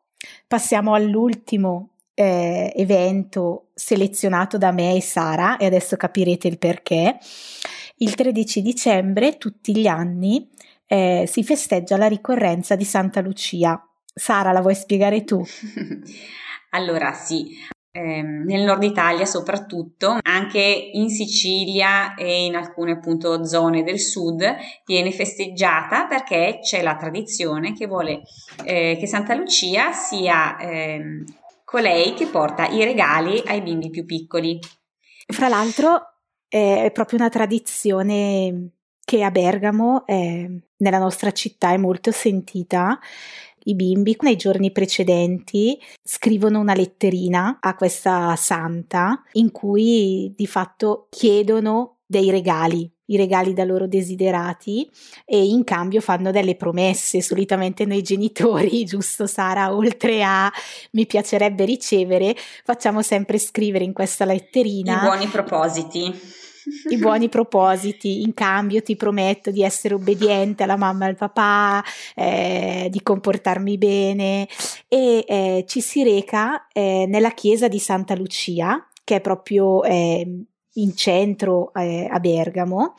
passiamo 0.46 0.94
all'ultimo 0.94 1.90
eh, 2.14 2.72
evento 2.74 3.68
selezionato 3.74 4.58
da 4.58 4.72
me 4.72 4.94
e 4.94 5.02
Sara, 5.02 5.56
e 5.56 5.66
adesso 5.66 5.96
capirete 5.96 6.48
il 6.48 6.58
perché. 6.58 7.18
Il 7.96 8.14
13 8.14 8.62
dicembre, 8.62 9.36
tutti 9.36 9.76
gli 9.76 9.86
anni, 9.86 10.48
eh, 10.92 11.24
si 11.26 11.42
festeggia 11.42 11.96
la 11.96 12.06
ricorrenza 12.06 12.76
di 12.76 12.84
Santa 12.84 13.22
Lucia. 13.22 13.82
Sara, 14.14 14.52
la 14.52 14.60
vuoi 14.60 14.74
spiegare 14.74 15.24
tu? 15.24 15.42
Allora 16.74 17.12
sì, 17.12 17.54
ehm, 17.90 18.44
nel 18.44 18.62
nord 18.62 18.82
Italia 18.82 19.26
soprattutto, 19.26 20.18
anche 20.22 20.58
in 20.60 21.10
Sicilia 21.10 22.14
e 22.14 22.46
in 22.46 22.56
alcune 22.56 22.92
appunto 22.92 23.44
zone 23.44 23.82
del 23.82 24.00
sud 24.00 24.42
viene 24.86 25.12
festeggiata 25.12 26.06
perché 26.06 26.60
c'è 26.62 26.82
la 26.82 26.96
tradizione 26.96 27.74
che 27.74 27.86
vuole 27.86 28.22
eh, 28.64 28.96
che 28.98 29.06
Santa 29.06 29.34
Lucia 29.34 29.92
sia 29.92 30.58
ehm, 30.58 31.24
colei 31.62 32.14
che 32.14 32.26
porta 32.26 32.68
i 32.68 32.84
regali 32.84 33.42
ai 33.44 33.60
bimbi 33.60 33.90
più 33.90 34.06
piccoli. 34.06 34.58
Fra 35.26 35.48
l'altro 35.48 36.14
eh, 36.48 36.84
è 36.84 36.90
proprio 36.90 37.18
una 37.18 37.28
tradizione 37.28 38.72
che 39.04 39.22
a 39.22 39.30
Bergamo, 39.30 40.06
eh, 40.06 40.60
nella 40.82 40.98
nostra 40.98 41.30
città, 41.30 41.72
è 41.72 41.76
molto 41.78 42.10
sentita. 42.10 42.98
I 43.64 43.74
bimbi 43.74 44.16
nei 44.20 44.36
giorni 44.36 44.72
precedenti 44.72 45.78
scrivono 46.02 46.58
una 46.58 46.74
letterina 46.74 47.58
a 47.60 47.76
questa 47.76 48.34
santa 48.36 49.22
in 49.32 49.52
cui 49.52 50.32
di 50.36 50.46
fatto 50.48 51.06
chiedono 51.10 51.98
dei 52.04 52.30
regali, 52.30 52.90
i 53.06 53.16
regali 53.16 53.54
da 53.54 53.64
loro 53.64 53.86
desiderati 53.86 54.90
e 55.24 55.44
in 55.44 55.62
cambio 55.62 56.00
fanno 56.00 56.32
delle 56.32 56.56
promesse. 56.56 57.22
Solitamente 57.22 57.86
noi 57.86 58.02
genitori, 58.02 58.82
giusto 58.84 59.26
Sara, 59.26 59.74
oltre 59.74 60.24
a 60.24 60.52
mi 60.92 61.06
piacerebbe 61.06 61.64
ricevere, 61.64 62.34
facciamo 62.64 63.00
sempre 63.00 63.38
scrivere 63.38 63.84
in 63.84 63.92
questa 63.92 64.24
letterina 64.24 64.96
I 64.96 65.04
buoni 65.04 65.26
propositi. 65.28 66.40
I 66.88 66.96
buoni 66.96 67.28
propositi, 67.28 68.22
in 68.22 68.34
cambio 68.34 68.82
ti 68.82 68.96
prometto 68.96 69.50
di 69.50 69.62
essere 69.62 69.94
obbediente 69.94 70.62
alla 70.62 70.76
mamma 70.76 71.06
e 71.06 71.08
al 71.08 71.16
papà, 71.16 71.84
eh, 72.14 72.88
di 72.90 73.02
comportarmi 73.02 73.78
bene. 73.78 74.48
E 74.88 75.24
eh, 75.26 75.64
ci 75.66 75.80
si 75.80 76.02
reca 76.02 76.66
eh, 76.72 77.06
nella 77.08 77.32
chiesa 77.32 77.68
di 77.68 77.78
Santa 77.78 78.14
Lucia, 78.14 78.86
che 79.04 79.16
è 79.16 79.20
proprio 79.20 79.82
eh, 79.82 80.44
in 80.74 80.96
centro 80.96 81.72
eh, 81.74 82.08
a 82.10 82.18
Bergamo. 82.20 82.94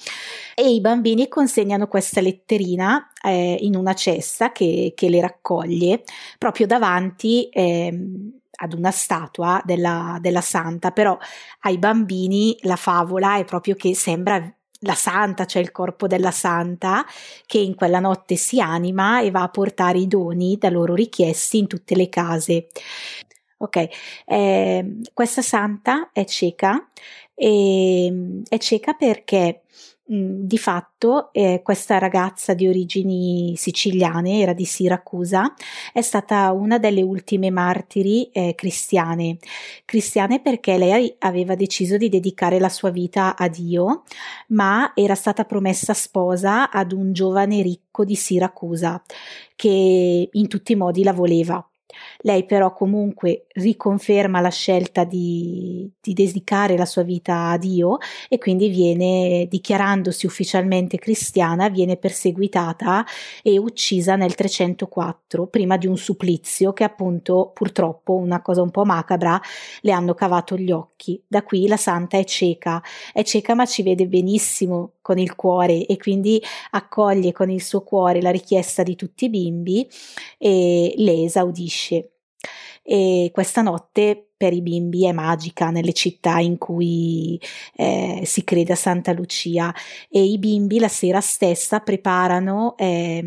E 0.56 0.71
i 0.71 0.82
bambini 0.82 1.28
consegnano 1.28 1.88
questa 1.88 2.21
letterina 2.21 3.10
eh, 3.23 3.58
in 3.62 3.76
una 3.76 3.93
cesta 3.93 4.52
che, 4.52 4.93
che 4.95 5.10
le 5.10 5.21
raccoglie 5.21 6.04
proprio 6.38 6.67
davanti 6.67 7.49
ehm, 7.52 8.41
ad 8.63 8.73
una 8.73 8.91
statua 8.91 9.62
della, 9.65 10.17
della 10.21 10.41
santa, 10.41 10.91
però 10.91 11.17
ai 11.62 11.78
bambini 11.78 12.58
la 12.62 12.76
favola 12.76 13.38
è 13.38 13.45
proprio 13.45 13.76
che 13.76 13.93
sembra 13.93 14.41
la 14.80 14.95
santa, 14.95 15.45
cioè 15.45 15.62
il 15.62 15.71
corpo 15.71 16.08
della 16.08 16.32
santa, 16.32 17.06
che 17.45 17.58
in 17.58 17.76
quella 17.76 17.99
notte 17.99 18.36
si 18.36 18.60
anima 18.60 19.21
e 19.21 19.32
va 19.32 19.43
a 19.43 19.49
portare 19.49 19.97
i 19.99 20.08
doni 20.08 20.58
da 20.58 20.69
loro 20.69 20.93
richiesti 20.93 21.58
in 21.58 21.67
tutte 21.67 21.95
le 21.95 22.10
case. 22.10 22.67
Ok, 23.58 23.88
eh, 24.26 24.99
questa 25.13 25.41
santa 25.41 26.10
è 26.12 26.26
cieca 26.26 26.86
e 27.34 28.41
è 28.47 28.58
cieca 28.58 28.93
perché 28.93 29.62
di 30.05 30.57
fatto 30.57 31.31
eh, 31.31 31.61
questa 31.63 31.97
ragazza 31.97 32.53
di 32.53 32.67
origini 32.67 33.55
siciliane, 33.55 34.41
era 34.41 34.53
di 34.53 34.65
Siracusa, 34.65 35.53
è 35.93 36.01
stata 36.01 36.51
una 36.51 36.77
delle 36.77 37.01
ultime 37.01 37.49
martiri 37.49 38.29
eh, 38.31 38.53
cristiane. 38.55 39.37
Cristiane 39.85 40.41
perché 40.41 40.77
lei 40.77 41.15
aveva 41.19 41.55
deciso 41.55 41.97
di 41.97 42.09
dedicare 42.09 42.59
la 42.59 42.69
sua 42.69 42.89
vita 42.89 43.35
a 43.37 43.47
Dio, 43.47 44.03
ma 44.49 44.91
era 44.93 45.15
stata 45.15 45.45
promessa 45.45 45.93
sposa 45.93 46.69
ad 46.69 46.91
un 46.91 47.13
giovane 47.13 47.61
ricco 47.61 48.03
di 48.03 48.15
Siracusa 48.15 49.01
che 49.55 50.29
in 50.31 50.47
tutti 50.47 50.73
i 50.73 50.75
modi 50.75 51.03
la 51.03 51.13
voleva. 51.13 51.65
Lei 52.19 52.45
però 52.45 52.73
comunque 52.73 53.45
riconferma 53.53 54.39
la 54.39 54.49
scelta 54.49 55.03
di, 55.03 55.89
di, 55.99 56.13
dedicare 56.13 56.77
la 56.77 56.86
sua 56.86 57.03
vita 57.03 57.49
a 57.49 57.58
Dio 57.58 57.97
e 58.29 58.38
quindi 58.38 58.69
viene, 58.69 59.47
dichiarandosi 59.49 60.25
ufficialmente 60.25 60.97
cristiana, 60.97 61.69
viene 61.69 61.97
perseguitata 61.97 63.06
e 63.41 63.58
uccisa 63.58 64.15
nel 64.15 64.36
304 64.36 65.47
prima 65.47 65.77
di 65.77 65.88
un 65.88 65.97
supplizio 65.97 66.73
che 66.73 66.84
appunto 66.84 67.51
purtroppo, 67.53 68.13
una 68.13 68.41
cosa 68.41 68.62
un 68.62 68.71
po' 68.71 68.86
macabra, 68.86 69.39
le 69.82 69.91
hanno 69.91 70.13
cavato 70.13 70.58
gli 70.58 70.71
occhi. 70.71 71.21
Da 71.27 71.43
qui 71.43 71.67
la 71.67 71.77
santa 71.77 72.17
è 72.17 72.23
cieca, 72.23 72.82
è 73.12 73.23
cieca 73.23 73.53
ma 73.53 73.65
ci 73.65 73.84
vede 73.84 74.08
benissimo 74.08 74.93
con 75.03 75.19
il 75.19 75.35
cuore 75.35 75.85
e 75.85 75.97
quindi 75.97 76.41
accoglie 76.71 77.31
con 77.31 77.51
il 77.51 77.61
suo 77.61 77.83
cuore 77.83 78.23
la 78.23 78.31
richiesta 78.31 78.81
di 78.81 78.95
tutti 78.95 79.25
i 79.25 79.29
bimbi 79.29 79.87
e 80.39 80.95
le 80.97 81.23
esaudisce. 81.25 82.13
E 82.81 83.29
questa 83.31 83.61
notte 83.61 84.29
per 84.35 84.51
i 84.51 84.61
bimbi 84.61 85.05
è 85.05 85.13
magica 85.13 85.69
nelle 85.69 85.93
città 85.93 86.39
in 86.39 86.57
cui 86.57 87.39
eh, 87.75 88.23
si 88.25 88.43
crede 88.43 88.73
a 88.73 88.75
Santa 88.75 89.13
Lucia 89.13 89.73
e 90.09 90.21
i 90.21 90.37
bimbi 90.37 90.79
la 90.79 90.89
sera 90.89 91.21
stessa 91.21 91.79
preparano 91.79 92.75
eh, 92.77 93.25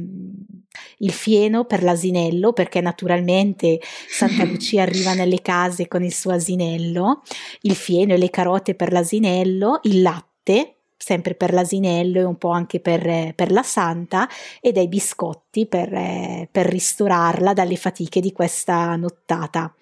il 0.99 1.13
fieno 1.13 1.65
per 1.65 1.83
l'asinello 1.83 2.53
perché 2.53 2.83
naturalmente 2.83 3.81
Santa 4.09 4.45
Lucia 4.45 4.83
arriva 4.83 5.15
nelle 5.15 5.41
case 5.41 5.89
con 5.89 6.03
il 6.03 6.13
suo 6.13 6.33
asinello, 6.33 7.23
il 7.63 7.75
fieno 7.75 8.13
e 8.13 8.19
le 8.19 8.29
carote 8.29 8.75
per 8.75 8.93
l'asinello, 8.93 9.81
il 9.85 10.03
latte 10.03 10.76
sempre 11.07 11.37
per 11.37 11.53
l'asinello 11.53 12.19
e 12.19 12.25
un 12.25 12.37
po' 12.37 12.49
anche 12.49 12.81
per, 12.81 13.33
per 13.37 13.53
la 13.53 13.63
santa 13.63 14.29
e 14.61 14.73
dei 14.73 14.89
biscotti 14.89 15.67
per, 15.67 16.49
per 16.51 16.67
ristorarla 16.67 17.53
dalle 17.53 17.77
fatiche 17.77 18.19
di 18.19 18.33
questa 18.33 18.97
nottata. 18.97 19.73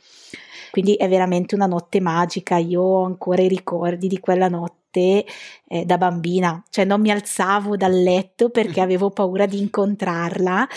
Quindi 0.71 0.97
è 0.97 1.09
veramente 1.09 1.55
una 1.55 1.65
notte 1.65 1.99
magica, 1.99 2.59
io 2.59 2.83
ho 2.83 3.05
ancora 3.05 3.41
i 3.41 3.49
ricordi 3.49 4.07
di 4.07 4.21
quella 4.21 4.49
notte 4.49 5.25
eh, 5.67 5.87
da 5.87 5.97
bambina, 5.97 6.63
cioè 6.69 6.85
non 6.85 7.01
mi 7.01 7.11
alzavo 7.11 7.75
dal 7.75 8.03
letto 8.03 8.51
perché 8.51 8.83
avevo 8.83 9.09
paura 9.09 9.47
di 9.47 9.59
incontrarla 9.61 10.69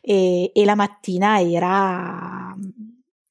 e, 0.00 0.50
e 0.52 0.64
la 0.64 0.74
mattina 0.74 1.40
era, 1.40 2.56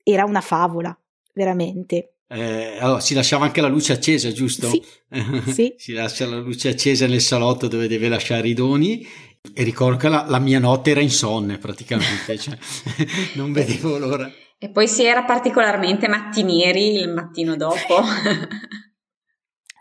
era 0.04 0.24
una 0.24 0.42
favola, 0.42 0.98
veramente. 1.34 2.11
Eh, 2.34 2.78
allora, 2.80 3.02
si 3.02 3.14
lasciava 3.14 3.44
anche 3.44 3.60
la 3.60 3.68
luce 3.68 3.92
accesa, 3.92 4.32
giusto? 4.32 4.70
Sì. 4.70 4.82
sì. 5.52 5.76
si 5.78 5.92
lascia 5.92 6.26
la 6.26 6.40
luce 6.40 6.70
accesa 6.70 7.06
nel 7.06 7.20
salotto 7.20 7.68
dove 7.68 7.88
deve 7.88 8.08
lasciare 8.08 8.48
i 8.48 8.54
doni. 8.54 9.06
E 9.54 9.64
ricordo 9.64 9.98
che 9.98 10.08
la, 10.08 10.26
la 10.28 10.40
mia 10.40 10.60
notte 10.60 10.92
era 10.92 11.02
insonne 11.02 11.58
praticamente, 11.58 12.38
cioè, 12.38 12.58
non 13.36 13.52
vedevo 13.52 13.98
l'ora. 13.98 14.32
E 14.58 14.70
poi 14.70 14.88
si 14.88 15.04
era 15.04 15.24
particolarmente 15.24 16.08
mattinieri 16.08 16.94
il 16.94 17.10
mattino 17.10 17.58
dopo. 17.58 18.02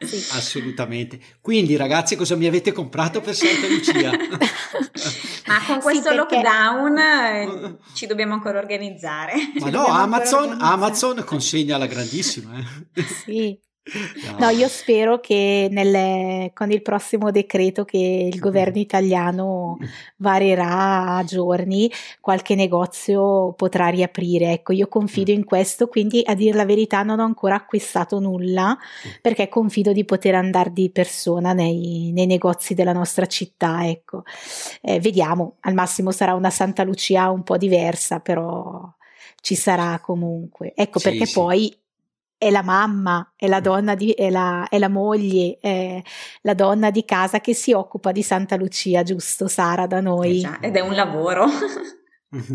Sì. 0.02 0.16
Assolutamente. 0.36 1.20
Quindi, 1.40 1.76
ragazzi, 1.76 2.16
cosa 2.16 2.34
mi 2.34 2.46
avete 2.46 2.72
comprato 2.72 3.20
per 3.20 3.34
Santa 3.34 3.66
Lucia? 3.66 4.10
Ma 5.46 5.62
con 5.66 5.80
questo 5.80 6.10
sì, 6.10 6.16
perché... 6.16 6.36
lockdown 6.36 6.98
eh, 6.98 7.76
ci 7.92 8.06
dobbiamo 8.06 8.32
ancora 8.32 8.58
organizzare. 8.58 9.34
Ma 9.58 9.68
no, 9.68 9.84
Amazon, 9.84 10.56
Amazon 10.60 11.22
consegna 11.24 11.76
la 11.76 11.86
grandissima. 11.86 12.58
Eh. 12.94 13.02
Sì. 13.02 13.58
No. 13.82 14.36
no, 14.38 14.48
io 14.50 14.68
spero 14.68 15.20
che 15.20 15.66
nelle, 15.70 16.50
con 16.54 16.70
il 16.70 16.82
prossimo 16.82 17.30
decreto 17.30 17.84
che 17.84 18.28
il 18.30 18.38
governo 18.38 18.78
italiano 18.78 19.78
varierà 20.16 21.16
a 21.16 21.24
giorni, 21.24 21.90
qualche 22.20 22.54
negozio 22.54 23.52
potrà 23.56 23.88
riaprire. 23.88 24.52
Ecco, 24.52 24.72
io 24.72 24.86
confido 24.86 25.30
in 25.30 25.44
questo, 25.44 25.88
quindi 25.88 26.22
a 26.24 26.34
dire 26.34 26.56
la 26.56 26.66
verità 26.66 27.02
non 27.02 27.20
ho 27.20 27.24
ancora 27.24 27.54
acquistato 27.54 28.20
nulla 28.20 28.76
perché 29.22 29.48
confido 29.48 29.92
di 29.92 30.04
poter 30.04 30.34
andare 30.34 30.72
di 30.72 30.90
persona 30.90 31.52
nei, 31.54 32.12
nei 32.12 32.26
negozi 32.26 32.74
della 32.74 32.92
nostra 32.92 33.26
città. 33.26 33.88
Ecco, 33.88 34.24
eh, 34.82 35.00
vediamo, 35.00 35.56
al 35.60 35.74
massimo 35.74 36.12
sarà 36.12 36.34
una 36.34 36.50
Santa 36.50 36.84
Lucia 36.84 37.30
un 37.30 37.42
po' 37.42 37.56
diversa, 37.56 38.20
però 38.20 38.88
ci 39.40 39.54
sarà 39.54 39.98
comunque. 40.00 40.74
Ecco 40.76 40.98
sì, 40.98 41.08
perché 41.08 41.26
sì. 41.26 41.32
poi 41.32 41.74
è 42.40 42.50
la 42.50 42.62
mamma, 42.62 43.35
è 43.37 43.46
la 43.48 43.61
donna 43.61 43.94
di, 43.94 44.12
è 44.12 44.31
la, 44.31 44.66
è 44.70 44.79
la 44.79 44.88
moglie, 44.88 45.59
è 45.61 46.00
la 46.40 46.55
donna 46.55 46.90
di 46.90 47.05
casa 47.05 47.38
che 47.38 47.53
si 47.53 47.74
occupa 47.74 48.12
di 48.12 48.22
Santa 48.22 48.57
Lucia, 48.57 49.03
giusto 49.03 49.46
Sara, 49.46 49.87
da 49.87 50.00
noi? 50.00 50.48
Ed 50.62 50.74
è 50.74 50.81
un 50.81 50.94
lavoro. 50.94 51.44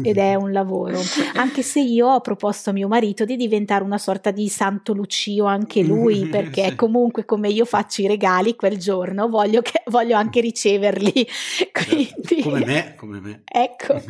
ed 0.03 0.17
è 0.17 0.35
un 0.35 0.53
lavoro. 0.53 1.01
Anche 1.33 1.61
se 1.61 1.81
io 1.81 2.07
ho 2.07 2.21
proposto 2.21 2.69
a 2.69 2.73
mio 2.73 2.87
marito 2.87 3.25
di 3.25 3.35
diventare 3.35 3.83
una 3.83 3.97
sorta 3.97 4.31
di 4.31 4.47
santo 4.47 4.93
Lucio 4.93 5.43
anche 5.45 5.83
lui, 5.83 6.27
perché 6.31 6.69
sì. 6.69 6.75
comunque 6.75 7.25
come 7.25 7.49
io 7.49 7.65
faccio 7.65 8.01
i 8.01 8.07
regali 8.07 8.55
quel 8.55 8.77
giorno, 8.77 9.27
voglio, 9.27 9.61
che, 9.61 9.83
voglio 9.87 10.15
anche 10.15 10.39
riceverli. 10.39 11.27
Quindi, 11.71 12.41
come 12.41 12.65
me, 12.65 12.93
come 12.95 13.19
me. 13.19 13.41
Ecco, 13.43 14.01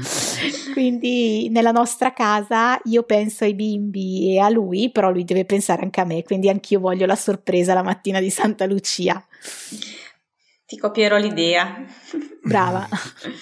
quindi 0.73 1.49
nella 1.49 1.71
nostra 1.71 2.13
casa 2.13 2.79
io 2.85 3.03
penso 3.03 3.43
ai 3.43 3.55
bimbi 3.55 4.33
e 4.33 4.39
a 4.39 4.49
lui, 4.49 4.91
però 4.91 5.09
lui 5.09 5.23
deve 5.23 5.45
pensare 5.45 5.81
anche 5.81 6.01
a 6.01 6.05
me, 6.05 6.23
quindi 6.23 6.47
anch'io 6.47 6.79
voglio 6.79 7.07
la 7.07 7.15
sorpresa 7.15 7.73
la 7.73 7.83
mattina 7.83 8.19
di 8.19 8.29
Santa 8.29 8.65
Lucia. 8.65 9.23
Ti 10.65 10.77
copierò 10.77 11.17
l'idea. 11.17 11.85
Brava. 12.41 12.87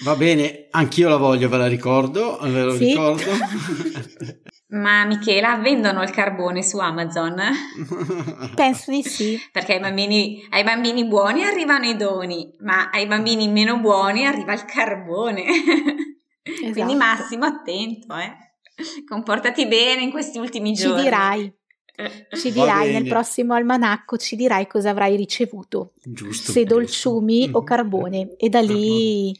Va 0.02 0.14
bene, 0.14 0.68
anch'io 0.70 1.08
la 1.08 1.16
voglio, 1.16 1.48
ve 1.48 1.56
la 1.56 1.66
ricordo, 1.66 2.38
ve 2.42 2.62
lo 2.62 2.74
sì? 2.74 2.86
ricordo. 2.86 3.30
Ma 4.74 5.04
Michela, 5.04 5.56
vendono 5.56 6.02
il 6.02 6.10
carbone 6.10 6.62
su 6.62 6.78
Amazon? 6.78 7.40
Penso 8.54 8.90
di 8.90 9.02
sì. 9.02 9.40
Perché 9.52 9.74
ai 9.74 9.80
bambini, 9.80 10.46
ai 10.50 10.64
bambini 10.64 11.06
buoni 11.06 11.44
arrivano 11.44 11.86
i 11.86 11.96
doni, 11.96 12.54
ma 12.60 12.90
ai 12.90 13.06
bambini 13.06 13.48
meno 13.48 13.78
buoni 13.78 14.26
arriva 14.26 14.52
il 14.52 14.64
carbone. 14.64 15.44
Esatto. 16.46 16.72
Quindi 16.72 16.94
Massimo, 16.94 17.46
attento, 17.46 18.14
eh. 18.16 18.36
Comportati 19.08 19.66
bene 19.66 20.02
in 20.02 20.10
questi 20.10 20.36
ultimi 20.36 20.74
giorni. 20.74 20.98
Ci 20.98 21.02
dirai. 21.04 21.54
Ci 21.96 22.50
dirai 22.50 22.92
nel 22.92 23.06
prossimo 23.06 23.54
almanacco, 23.54 24.16
ci 24.16 24.34
dirai 24.34 24.66
cosa 24.66 24.90
avrai 24.90 25.16
ricevuto, 25.16 25.92
Giusto, 26.02 26.50
se 26.50 26.64
dolciumi 26.64 27.50
o 27.52 27.62
carbone 27.62 28.34
e 28.36 28.48
da 28.48 28.60
lì 28.60 29.32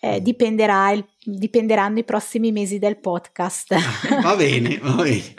eh, 0.00 0.20
dipenderà 0.20 0.90
il, 0.92 1.04
dipenderanno 1.24 1.98
i 1.98 2.04
prossimi 2.04 2.52
mesi 2.52 2.78
del 2.78 2.98
podcast. 2.98 3.74
va 4.22 4.36
bene, 4.36 4.78
va 4.82 5.02
bene. 5.02 5.34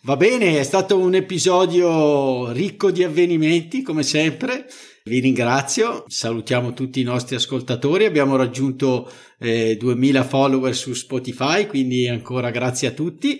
Va 0.00 0.16
bene, 0.16 0.58
è 0.58 0.62
stato 0.62 0.98
un 0.98 1.14
episodio 1.14 2.50
ricco 2.52 2.90
di 2.90 3.04
avvenimenti 3.04 3.82
come 3.82 4.02
sempre. 4.02 4.66
Vi 5.04 5.20
ringrazio, 5.20 6.04
salutiamo 6.06 6.72
tutti 6.72 7.00
i 7.00 7.02
nostri 7.04 7.36
ascoltatori, 7.36 8.06
abbiamo 8.06 8.36
raggiunto 8.36 9.10
eh, 9.38 9.76
2000 9.76 10.24
follower 10.24 10.74
su 10.74 10.94
Spotify, 10.94 11.66
quindi 11.66 12.08
ancora 12.08 12.50
grazie 12.50 12.88
a 12.88 12.92
tutti. 12.92 13.38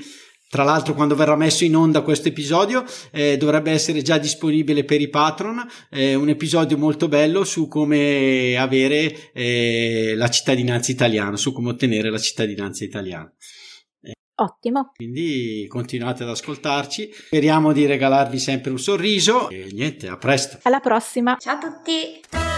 Tra 0.48 0.64
l'altro, 0.64 0.94
quando 0.94 1.14
verrà 1.14 1.36
messo 1.36 1.64
in 1.64 1.76
onda 1.76 2.00
questo 2.00 2.28
episodio, 2.28 2.84
eh, 3.12 3.36
dovrebbe 3.36 3.70
essere 3.70 4.00
già 4.00 4.16
disponibile 4.16 4.84
per 4.84 5.00
i 5.00 5.08
patron. 5.08 5.66
Eh, 5.90 6.14
un 6.14 6.30
episodio 6.30 6.78
molto 6.78 7.06
bello 7.06 7.44
su 7.44 7.68
come 7.68 8.56
avere 8.56 9.32
eh, 9.32 10.14
la 10.16 10.28
cittadinanza 10.28 10.90
italiana, 10.90 11.36
su 11.36 11.52
come 11.52 11.68
ottenere 11.70 12.10
la 12.10 12.18
cittadinanza 12.18 12.82
italiana. 12.84 13.30
Ottimo. 14.40 14.92
Quindi 14.94 15.66
continuate 15.68 16.22
ad 16.22 16.28
ascoltarci. 16.28 17.10
Speriamo 17.12 17.72
di 17.72 17.86
regalarvi 17.86 18.38
sempre 18.38 18.70
un 18.70 18.78
sorriso. 18.78 19.50
E 19.50 19.68
niente, 19.72 20.06
a 20.06 20.16
presto. 20.16 20.60
Alla 20.62 20.80
prossima. 20.80 21.36
Ciao 21.38 21.56
a 21.56 21.58
tutti. 21.58 22.57